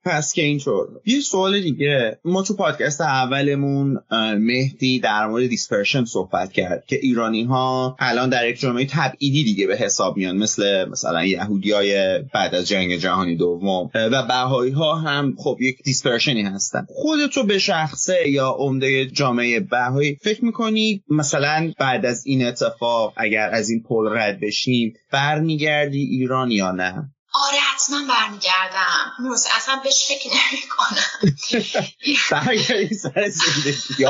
[0.05, 2.19] پس که اینطور یه سوال دیگه.
[2.25, 4.01] ما تو پادکست اولمون
[4.39, 9.67] مهدی در مورد دیسپرشن صحبت کرد که ایرانی ها الان در یک جامعه تبعیدی دیگه
[9.67, 14.95] به حساب میان مثل مثلا یهودی های بعد از جنگ جهانی دوم و بهایی ها
[14.95, 16.87] هم خب یک دیسپرشنی هستن.
[16.89, 23.51] خودتو به شخصه یا عمده جامعه بهایی فکر می‌کنی مثلا بعد از این اتفاق اگر
[23.53, 29.13] از این پل رد بشیم برمیگردی ایران یا نه؟ آره حتما برمیگردم.
[29.19, 31.37] موسه اصلا بهش فکر نمی کنم
[32.31, 34.05] برگردی سر زندگی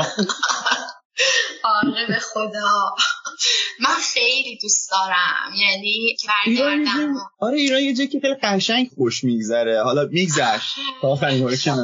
[1.63, 2.95] آره به خدا.
[3.79, 5.53] من خیلی دوست دارم.
[5.55, 9.83] یعنی که برگردم آره ایران یه جایی که خیلی قشنگ خوش میگذره.
[9.83, 10.75] حالا میگذشت.
[11.01, 11.77] تا آخرین باری که من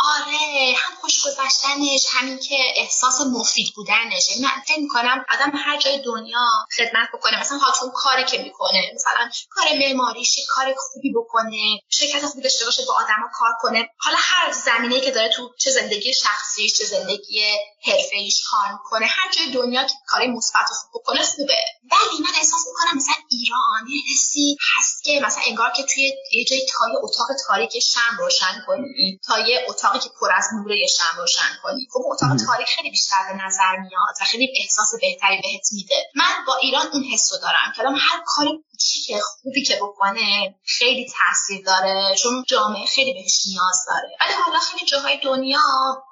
[0.00, 4.30] آره هم خوش گذشتنش همین که احساس مفید بودنش.
[4.30, 6.46] یعنی من فکر می‌کنم آدم هر جای دنیا
[6.76, 7.40] خدمت بکنه.
[7.40, 8.92] مثلا هاتون کاری که می‌کنه.
[8.94, 13.88] مثلا کار معماریش کار خوبی بکنه شرکت خوبی داشته باشه با آدما کار کنه.
[13.98, 17.44] حالا هر زمینه که داره تو چه زندگی شخصیش چه زندگی
[17.84, 21.58] حرفه‌ایش کار می‌کنه هر جای دنیا که کاری مثبت خوب بکنه خوبه.
[21.92, 26.66] ولی من احساس می‌کنم مثلا ایران حسی هست که مثلا انگار که توی یه جای
[26.78, 29.20] تای اتاق تاریک شم روشن کنی.
[29.26, 31.88] تا یه اتاقی که پر از نور شم روشن کنی.
[31.92, 36.10] خب اتاق تاریک خیلی بیشتر به نظر میاد و خیلی احساس بهتری بهت میده.
[36.14, 41.64] من با ایران اون حسو دارم که هر کاری کوچیک خوبی که بکنه خیلی تاثیر
[41.66, 44.16] داره چون جامعه خیلی بهش نیاز داره.
[44.20, 45.60] ولی حالا خیلی جاهای دنیا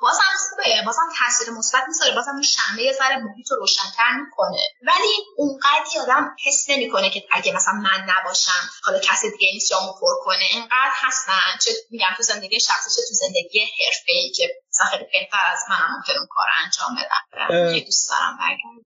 [0.02, 4.62] بازم خوبه بازم تاثیر مثبت می‌ذاره بازم اون یه ذره محیط رو روشنتر می‌کنه.
[4.82, 9.92] ولی اونقدر آدم حس نمی‌کنه که اگه مثلا من نباشم حالا کسی دیگه این جامو
[9.92, 10.44] پر کنه.
[10.50, 11.58] اینقدر هستن.
[11.64, 15.76] چه میگم تو زندگی شخصی چه تو زندگی حرفه‌ای که مثلا خیلی بهتر از من
[15.96, 17.80] ممکن اون کار انجام بدم.
[17.84, 18.38] دوست دارم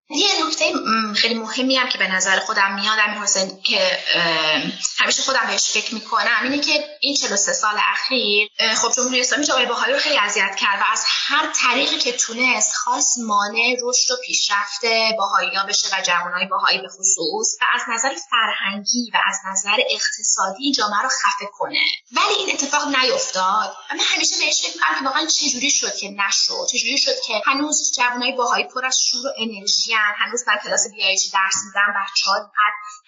[0.09, 0.73] یه نکته
[1.13, 3.99] خیلی مهمی هم که به نظر خودم میاد امیر حسین که
[4.97, 9.65] همیشه خودم بهش فکر می‌کنم اینه که این 43 سال اخیر خب جمهوری اسلامی جامعه
[9.65, 14.15] باهایی رو خیلی اذیت کرد و از هر طریقی که تونست خاص مانع رشد و
[14.25, 14.85] پیشرفت
[15.17, 19.77] باهایی ها بشه و جوانای باهایی به خصوص و از نظر فرهنگی و از نظر
[19.89, 21.79] اقتصادی جامعه رو خفه کنه.
[22.11, 23.75] ولی این اتفاق نیفتاد.
[23.91, 27.91] من همیشه بهش فکر می‌کنم که واقعا چجوری شد که نشد؟ چجوری شد که هنوز
[27.95, 32.51] جوانای باهایی پر از شور و انرژی هنوز در کلاس بیایجی درس میدن بچه‌ها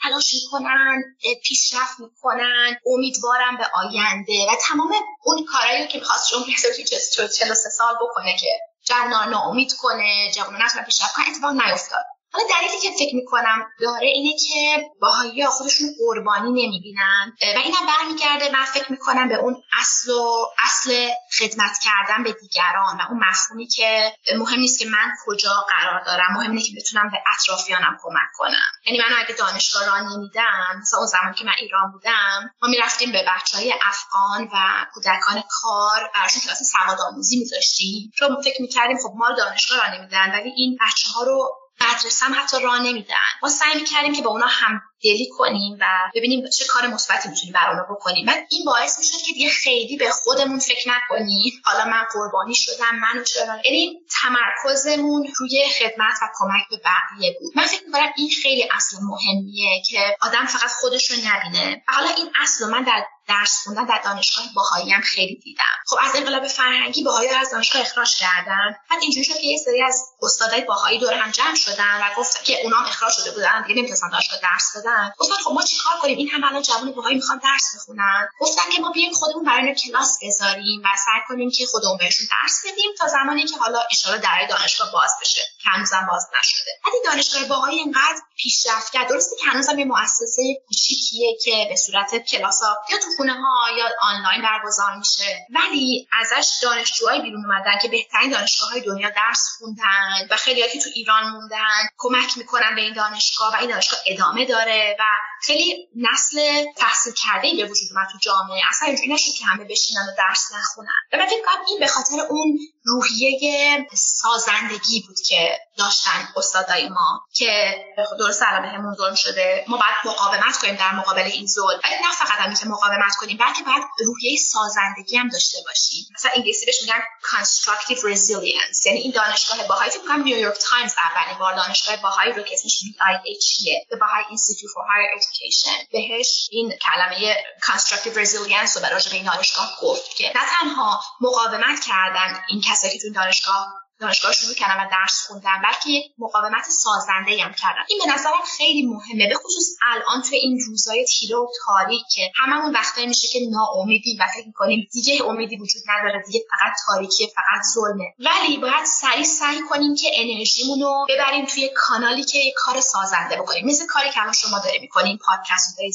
[0.03, 1.03] تلاش می‌کنن
[1.43, 4.93] پیشرفت می‌کنن امیدوارم به آینده و تمام
[5.23, 10.85] اون کارهایی که می‌خواست جمهوری اسلامی 43 سال بکنه که جوان ناامید کنه جوان نتونن
[10.85, 12.05] پیشرفت کنن اتفاق نیفتاد.
[12.33, 17.33] حالا دلیلی که فکر می‌کنم داره اینه که باهایی خودشون قربانی نمی‌بینن.
[17.55, 21.09] و اینم برمیگرده من فکر می‌کنم به اون اصل و اصل
[21.39, 26.33] خدمت کردن به دیگران و اون مفهومی که مهم نیست که من کجا قرار دارم.
[26.33, 28.71] مهم اینه که بتونم به اطرافیانم کمک کنم.
[28.85, 33.11] یعنی من اگه دانشگاه را نمیدم مثلا اون زمان که من ایران بودم ما می‌رفتیم
[33.11, 38.11] به بچه های افغان و کودکان کار براشون کلاس سواد آموزی میذاشتیم.
[38.15, 42.35] چون فکر می‌کردیم خب ما دانشگاه را نمیدن ولی این بچه ها رو مدرسه هم
[42.43, 43.15] حتی راه نمیدن.
[43.43, 47.53] ما سعی می‌کردیم که با اونا هم دلی کنیم و ببینیم چه کار مثبتی می‌تونیم
[47.53, 48.25] برای اونا بکنیم.
[48.25, 51.61] بعد این باعث می‌شد که دیگه خیلی به خودمون فکر نکنیم.
[51.65, 53.57] حالا من قربانی شدم منو چرا.
[53.65, 57.53] یعنی تمرکزمون روی خدمت و کمک به بقیه بود.
[57.55, 61.83] من فکر می‌کنم این خیلی اصل مهمیه که آدم فقط خودش رو نبینه.
[61.87, 65.75] حالا این اصل من در درس خوندن در دانشگاه باهایی هم خیلی دیدم.
[65.87, 68.75] خب از انقلاب فرهنگی باهایی از دانشگاه اخراج کردن.
[68.89, 72.43] بعد اینجوری شد که یه سری از استادای باهایی دور هم جمع شدن و گفتن
[72.43, 73.63] که اونام اخراج شده بودن.
[73.63, 75.13] دیگه نمی‌تونستن دانشگاه درس بدن.
[75.19, 78.27] گفتن خب ما چیکار کنیم؟ این هم الان جوان باهایی می‌خوان درس بخونن.
[78.39, 82.61] گفتن که ما بیایم خودمون برای کلاس بذاریم و سعی کنیم که خودمون بهشون درس
[82.65, 85.41] بدیم تا زمانی که حالا ان در دانشگاه باز بشه.
[85.63, 86.71] که هنوزم باز نشده.
[86.93, 89.09] این دانشگاه باهایی اینقدر پیشرفت کرد.
[89.09, 92.61] درسته که هنوزم یه مؤسسه کوچیکیه که به صورت کلاس
[92.91, 95.47] یا تو خونه ها یا آنلاین برگزار میشه.
[95.49, 100.79] ولی ازش دانشجوهای بیرون اومدن که بهترین دانشگاه های دنیا درس خوندن و خیلی که
[100.79, 105.03] تو ایران موندن کمک می‌کنن به این دانشگاه و این دانشگاه ادامه داره و
[105.41, 108.61] خیلی نسل تحصیل کرده به وجود اومد تو جامعه.
[108.69, 110.89] اصلا اینجوری نشد که همه بشینن و درس نخونن.
[111.13, 117.75] و من فکر این به خاطر اون روحیه سازندگی بود که داشتن استادای ما که
[118.19, 119.65] درست الان بهمون ظلم شده.
[119.67, 121.79] ما باید مقاومت کنیم در مقابل این ظلم.
[121.83, 126.05] ولی نه فقط هم که مقاومت کنیم بلکه باید روحیه سازندگی هم داشته باشیم.
[126.13, 128.85] مثلا انگلیسی بهش میگن constructive resilience.
[128.85, 132.79] یعنی این دانشگاه باهایی فکر کنم نیویورک تایمز اولین بار دانشگاه باهایی رو که اسمش
[132.79, 135.91] BIH به باهای Institute for Higher Education.
[135.91, 142.43] بهش این کلمه constructive resilience رو برای این دانشگاه گفت که نه تنها مقاومت کردن
[142.49, 147.43] این کسایی که تو دانشگاه دانشگاه شروع کردم و درس خوندم بلکه یک مقاومت سازنده
[147.43, 147.85] هم کردم.
[147.89, 152.31] این به نظرم خیلی مهمه به خصوص الان توی این روزای تیره و تاریک که
[152.35, 157.27] هممون وقتایی میشه که ناامیدی و فکر می‌کنیم دیگه امیدی وجود نداره دیگه فقط تاریکی
[157.27, 158.13] فقط ظلمه.
[158.19, 163.65] ولی باید سریع سعی کنیم که انرژیمون رو ببریم توی کانالی که کار سازنده بکنیم.
[163.65, 165.91] مثل کاری که الان شما داره می‌کنیم پادکست داری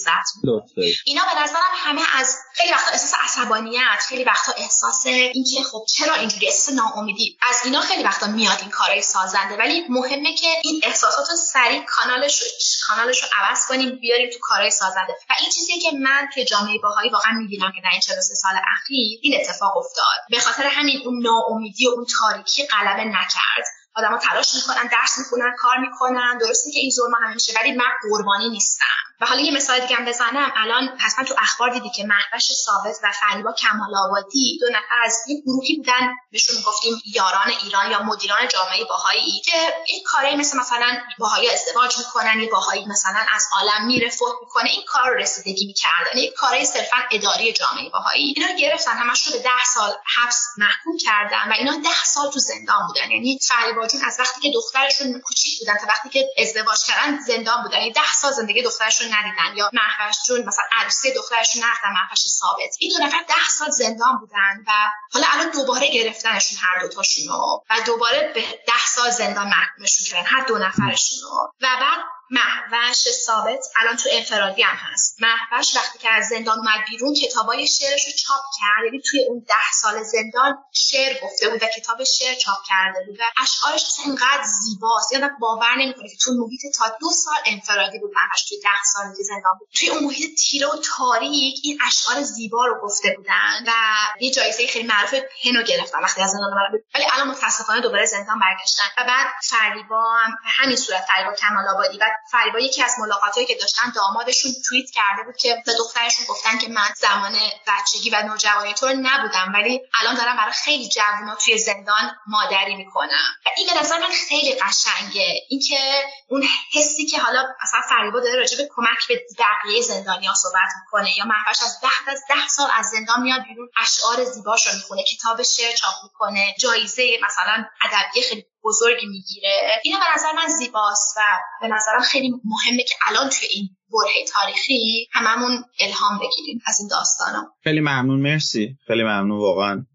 [1.05, 6.15] اینا به نظرم همه از خیلی وقتا احساس عصبانیت خیلی وقتا احساس اینکه خب چرا
[6.15, 7.39] اینجوری احساس ناامیدی.
[7.43, 11.83] از اینا خیلی وقتا میاد این کارهای سازنده ولی مهمه که این احساسات رو سریع
[11.85, 12.49] کانالش رو
[12.87, 15.13] کانالش رو عوض کنیم بیاریم تو کارهای سازنده.
[15.31, 18.53] و این چیزی که من توی جامعه باهایی واقعا می‌بینم که در این 43 سال
[18.77, 20.19] اخیر این اتفاق افتاد.
[20.31, 23.65] به خاطر همین اون ناامیدی و اون تاریکی غلبه نکرد.
[23.97, 26.39] آدما تلاش می‌کنن درس می‌خونن کار می‌کنن.
[26.39, 28.85] درسته که این ظلم همه میشه ولی من قربانی نیستم.
[29.21, 30.53] و حالا یه مثال دیگه هم بزنم.
[30.57, 35.17] الان حتما تو اخبار دیدی که مهوش ثابت و فریبا کمال آبادی دو نفر از
[35.29, 36.15] یک گروهی بودن.
[36.33, 41.99] بهشون گفتیم یاران ایران یا مدیران جامعه باهایی که این کاری مثل مثلا باهایی ازدواج
[41.99, 44.71] می‌کنن یه باهایی مثلا از عالم میره فوت می‌کنه.
[44.71, 46.19] این کار رسیدگی می‌کردن.
[46.19, 48.35] یک کاری صرفا اداری جامعه باهایی.
[48.37, 52.39] اینا گرفتن همش رو به ده سال حبس محکوم کردن و اینا ده سال تو
[52.39, 53.11] زندان بودن.
[53.11, 57.63] یعنی فریبا جون از وقتی که دخترشون کوچیک بودن تا وقتی که ازدواج کردن زندان
[57.63, 57.79] بودن.
[57.79, 62.77] یعنی ده سال زندگی دخترشون ندیدن یا محوش جون مثلا عروسی دخترشون نرفتن محوش ثابت.
[62.79, 64.73] این دو نفر ده سال زندان بودن و
[65.13, 70.45] حالا الان دوباره گرفتنشون هر دوتاشون و دوباره به ده سال زندان محکومشون کردن هر
[70.45, 71.19] دو نفرشون
[71.63, 71.99] و بعد
[72.31, 72.97] محوش
[73.27, 75.17] ثابت الان تو انفرادی هم هست.
[75.21, 78.85] محوش وقتی که از زندان اومد بیرون کتابای شعرش رو چاپ کرد.
[78.85, 83.21] یعنی توی اون ده سال زندان شعر گفته بود و کتاب شعر چاپ کرده بود.
[83.21, 85.13] و اشعارش انقدر زیباست.
[85.13, 89.05] یادم باور نمی‌کنه که تو محیط تا دو سال انفرادی بود محوش توی ده سال
[89.29, 89.69] زندان بود.
[89.75, 93.65] توی اون محیط تیره و تاریک این اشعار زیبا رو گفته بودن.
[93.67, 93.73] و
[94.21, 96.79] یه جایزه خیلی معروف پنو گرفتن وقتی از زندان اومدن.
[96.95, 98.85] ولی الان متاسفانه دوباره زندان برگشتن.
[98.99, 103.55] و بعد فریبا هم همین صورت فریبا کمال آبادی و فریبا یکی از ملاقاتایی که
[103.55, 107.33] داشتن دامادشون توییت کرده بود که به دخترشون گفتن که من زمان
[107.67, 113.37] بچگی و نوجوانی تو نبودم ولی الان دارم برای خیلی جوونا توی زندان مادری می‌کنم.
[113.47, 115.35] و این به نظر من خیلی قشنگه.
[115.49, 120.69] اینکه اون حسی که حالا مثلا فریبا داره راجع به کمک به بقیه زندانیا صحبت
[120.81, 124.75] می‌کنه یا محفش از ده از ده سال از زندان میاد بیرون اشعار زیباش رو
[124.75, 129.81] می‌خونه کتاب شعر چاپ می‌کنه جایزه مثلا ادبی خیلی بزرگی می‌گیره.
[129.85, 131.21] اینا به نظر من زیباست و
[131.61, 136.89] به نظرم خیلی مهمه که الان توی این برهه تاریخی هممون الهام بگیریم از این
[136.89, 137.55] داستانا.
[137.65, 138.77] خیلی ممنون مرسی.
[138.87, 139.87] خیلی ممنون واقعا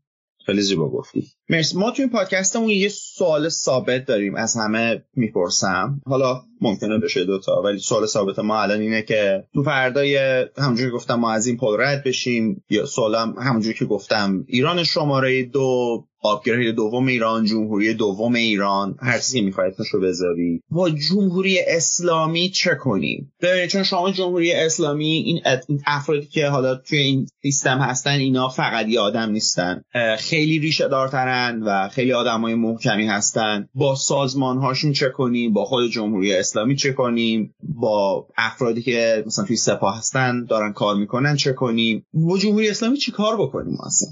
[0.46, 1.24] خیلی زیبا گفتی.
[1.50, 1.78] مرسی.
[1.78, 6.02] ما توی این پادکستمون یه سوال ثابت داریم از همه می‌پرسم.
[6.06, 10.18] حالا ممکنه بشه دوتا ولی سوال ثابت ما الان اینه که تو فردای
[10.58, 15.44] همونجوری گفتم ما از این پل رد بشیم یا سوالم همونجوری که گفتم ایران شماره
[15.44, 20.62] دو آپگرید دوم ایران جمهوری دوم ایران هر چیزی می‌خواید رو بذاری.
[20.72, 25.42] با جمهوری اسلامی چه کنیم؟ ببینید چون شما جمهوری اسلامی این
[25.88, 29.82] افرادی که حالا توی این سیستم هستن اینا فقط یه آدم نیستن.
[30.20, 33.68] خیلی ریشه دارترن و خیلی آدمای محکمی هستن.
[33.76, 39.46] با سازمان هاشون چه کنیم؟ با خود جمهوری اسلامی چه کنیم؟ با افرادی که مثلا
[39.46, 44.10] توی سپاه هستن دارن کار می‌کنن چه کنیم؟ با جمهوری اسلامی چی کار بکنیم اصلا؟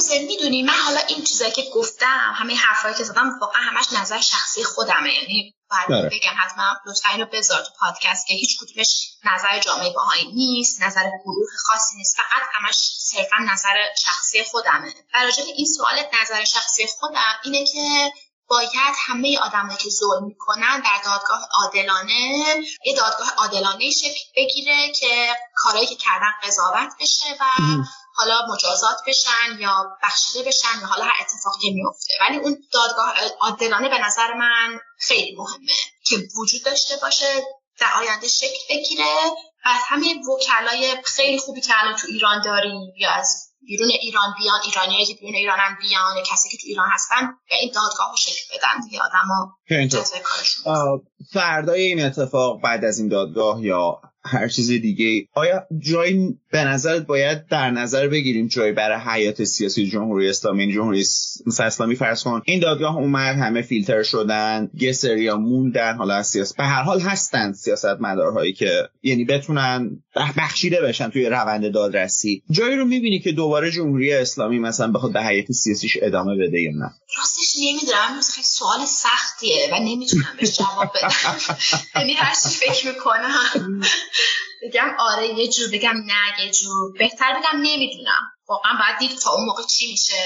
[0.00, 4.20] حسین می‌دونی من حالا این چیزایی که گفتم همه حرفایی که زدم واقعا همش نظر
[4.20, 5.14] شخصی خودمه.
[5.14, 6.18] یعنی باید بله.
[6.18, 11.10] بگم حتما لطفا اینو بذار تو پادکست که هیچ کدومش نظر جامعه باهایی نیست نظر
[11.24, 14.94] گروه خاصی نیست فقط همش صرفا نظر شخصی خودمه.
[15.14, 18.12] برای این سوال نظر شخصی خودم اینه که
[18.48, 22.44] باید همه آدمایی که ظلم می‌کنن در دادگاه عادلانه
[22.84, 27.44] یه دادگاه عادلانه شکل بگیره که کارهایی که کردن قضاوت بشه و
[28.14, 32.14] حالا مجازات بشن یا بخشیده بشن یا حالا هر اتفاقی میفته.
[32.20, 35.72] ولی اون دادگاه عادلانه به نظر من خیلی مهمه
[36.04, 37.42] که وجود داشته باشه
[37.80, 39.14] در آینده شکل بگیره.
[39.66, 44.60] و همین وکلای خیلی خوبی که الان تو ایران داریم یا از بیرون ایران بیان
[44.64, 48.14] ایرانی که بیرون ایران هم بیان یا کسی که تو ایران هستن به این دادگاه
[48.16, 49.00] شکل بدن دیگه.
[49.00, 49.28] آدم
[51.32, 57.06] فردای این اتفاق بعد از این دادگاه یا هر چیز دیگه آیا جایی به نظرت
[57.06, 61.04] باید در نظر بگیریم جایی برای حیات سیاسی جمهوری اسلامی؟ یعنی جمهوری
[61.60, 66.56] اسلامی فرض کن این دادگاه اومد همه فیلتر شدن یه سریا موندن حالا از سیاست
[66.56, 70.02] به هر حال هستن سیاست مدارهایی که یعنی بتونن
[70.36, 72.42] بخشیده بشن توی روند دادرسی.
[72.50, 76.70] جایی رو می‌بینی که دوباره جمهوری اسلامی مثلا بخواد به حیات سیاسیش ادامه بده یا
[76.70, 78.20] نه؟ راستش نمی‌دونم.
[78.34, 81.38] خیلی سوال سختیه و نمی‌تونم بهش جواب بدم.
[81.96, 83.80] یعنی هر فکر می‌کنم.
[84.62, 88.22] بگم آره یه جور بگم نه یه جور بهتر بگم نمی‌دونم.
[88.48, 90.16] واقعا باید دید تا اون موقع چی میشه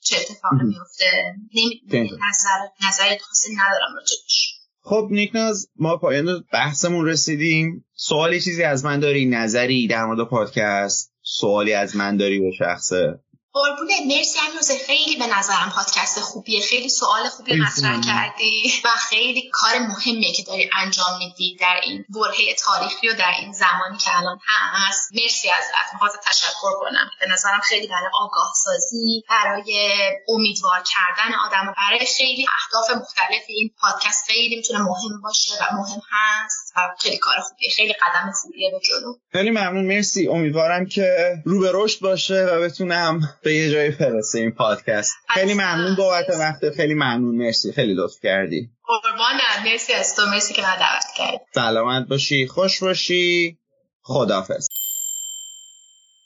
[0.00, 4.54] چه اتفاقی میفته نمی‌دونم نظر نظر خاصی ندارم راجبش
[4.86, 7.84] خب نیکناز ما پایان بحثمون رسیدیم.
[7.96, 13.20] سوالی چیزی از من داری؟ نظری در مورد پادکست؟ سوالی از من داری به شخصه؟
[13.54, 13.94] قربونه.
[14.06, 16.60] مرسی روزه خیلی به نظرم پادکست خوبیه.
[16.62, 22.04] خیلی سوال خوبی مطرح کردی و خیلی کار مهمیه که داری انجام میدی در این
[22.08, 25.10] برهه تاریخی و در این زمانی که الان هست.
[25.12, 27.10] مرسی از می‌خواد تشکر کنم.
[27.20, 29.98] به نظرم خیلی برای آگاه سازی برای
[30.28, 35.74] امیدوار کردن آدم و برای خیلی اهداف مختلف این پادکست خیلی می‌تونه مهم باشه و
[35.74, 37.70] مهم هست و خیلی کار خوبیه.
[37.76, 39.14] خیلی قدم خوبیه به جلو.
[39.32, 39.86] خیلی ممنون.
[39.86, 40.28] مرسی.
[40.28, 45.14] امیدوارم که رو به رشد باشه و بتونم به یه جایی فرسته این پادکست.
[45.34, 46.70] خیلی ممنون بابت وقت.
[46.76, 47.36] خیلی ممنون.
[47.36, 47.72] مرسی.
[47.72, 48.70] خیلی لطف کردی.
[48.84, 50.22] قربانت مرسی از تو.
[50.26, 51.38] مرسی که من دعوت کردی.
[51.54, 52.46] سلامت باشی.
[52.46, 53.58] خوش باشی.
[54.02, 54.68] خدافظ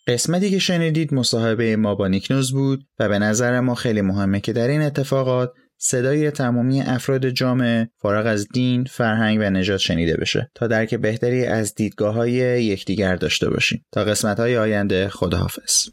[0.08, 4.52] قسمتی که شنیدید مصاحبه ما با نیکنوز بود و به نظر ما خیلی مهمه که
[4.52, 10.50] در این اتفاقات صدای تمامی افراد جامعه فارغ از دین، فرهنگ و نژاد شنیده بشه
[10.54, 12.32] تا درک بهتری از دیدگاه های
[12.64, 13.86] یکدیگر داشته باشیم.
[13.92, 15.88] تا قسمت های آینده خداحافظ.